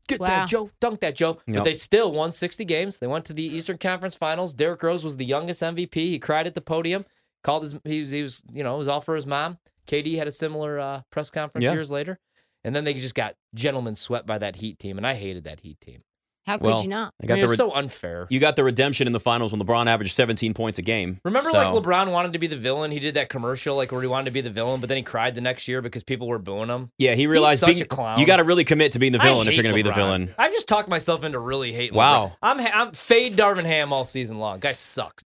Get 0.09 0.19
Wow. 0.19 0.27
that, 0.27 0.49
Joe. 0.49 0.71
Dunk 0.81 1.01
that, 1.01 1.15
Joe. 1.15 1.39
Yep. 1.47 1.57
But 1.59 1.65
they 1.65 1.75
still 1.75 2.11
won 2.11 2.33
60 2.33 2.65
games. 2.65 2.99
They 2.99 3.07
went 3.07 3.25
to 3.27 3.33
the 3.33 3.45
Eastern 3.45 3.79
Conference 3.79 4.17
Finals. 4.17 4.55
Derrick 4.55 4.83
Rose 4.83 5.05
was 5.05 5.17
the 5.19 5.25
youngest 5.25 5.63
MVP. 5.63 5.95
He 5.95 6.19
cried 6.19 6.49
at 6.49 6.55
the 6.55 6.61
podium. 6.61 7.05
Called 7.45 7.63
his, 7.63 7.77
he 7.85 8.01
was, 8.01 8.11
he 8.11 8.23
was, 8.23 8.43
you 8.53 8.65
know, 8.65 8.75
it 8.75 8.79
was 8.79 8.89
all 8.89 9.01
for 9.01 9.15
his 9.15 9.25
mom. 9.27 9.59
KD 9.87 10.17
had 10.19 10.27
a 10.27 10.33
similar 10.33 10.81
uh, 10.81 11.03
press 11.11 11.31
conference 11.31 11.65
Yeah. 11.65 11.73
years 11.75 11.91
later. 11.93 12.19
And 12.65 12.75
then 12.75 12.85
they 12.85 12.95
just 12.95 13.15
got 13.15 13.37
gentlemen 13.55 13.95
swept 13.95 14.27
by 14.27 14.39
that 14.39 14.57
Heat 14.57 14.79
team, 14.79 14.99
and 14.99 15.07
I 15.07 15.15
hated 15.15 15.45
that 15.45 15.61
Heat 15.61 15.81
team. 15.81 16.03
How 16.51 16.59
could 16.59 16.67
Well, 16.67 16.83
you 16.83 16.89
not? 16.89 17.15
I 17.23 17.25
I 17.25 17.27
mean, 17.27 17.39
the 17.39 17.45
it's 17.45 17.51
re- 17.53 17.57
so 17.57 17.73
unfair. 17.73 18.27
you 18.29 18.41
got 18.41 18.57
the 18.57 18.65
redemption 18.65 19.07
in 19.07 19.13
the 19.13 19.21
finals 19.21 19.53
when 19.53 19.61
LeBron 19.61 19.87
averaged 19.87 20.13
17 20.15 20.53
points 20.53 20.79
a 20.79 20.83
game. 20.83 21.21
Remember, 21.25 21.49
So- 21.49 21.59
like 21.59 21.69
LeBron 21.69 22.11
wanted 22.11 22.33
to 22.33 22.39
be 22.41 22.49
the 22.49 22.57
villain. 22.57 22.91
He 22.91 22.99
did 22.99 23.15
that 23.15 23.29
commercial, 23.29 23.77
like 23.77 23.93
where 23.93 24.01
he 24.03 24.09
wanted 24.09 24.25
to 24.27 24.31
be 24.33 24.41
the 24.41 24.51
villain, 24.51 24.81
but 24.81 24.89
then 24.89 24.97
he 24.97 25.03
cried 25.05 25.35
the 25.37 25.41
next 25.41 25.69
year 25.69 25.81
because 25.81 26.03
people 26.03 26.27
were 26.27 26.39
booing 26.41 26.69
him. 26.69 26.91
Yeah, 26.99 27.15
he 27.15 27.27
realized 27.29 27.61
such 27.61 27.69
being, 27.69 27.83
a 27.83 27.85
clown. 27.87 28.19
you 28.19 28.27
got 28.27 28.37
to 28.37 28.45
really 28.45 28.65
commit 28.65 28.93
to 28.93 28.99
being 28.99 29.13
the 29.13 29.19
villain 29.19 29.47
if 29.47 29.55
you're 29.55 29.63
going 29.63 29.75
to 29.75 29.83
be 29.83 29.89
the 29.89 29.95
villain. 29.95 30.35
I've 30.37 30.53
just 30.53 30.67
talked 30.67 30.89
myself 30.89 31.23
into 31.23 31.39
really 31.39 31.73
hating. 31.73 31.95
Wow. 31.97 32.33
LeBron. 32.43 32.49
I'm 32.61 32.61
I'm 32.61 32.93
fade 32.93 33.37
Darvin 33.37 33.65
Ham 33.65 33.93
all 33.93 34.05
season 34.05 34.39
long. 34.39 34.59
Guy 34.59 34.73
sucks. 34.73 35.15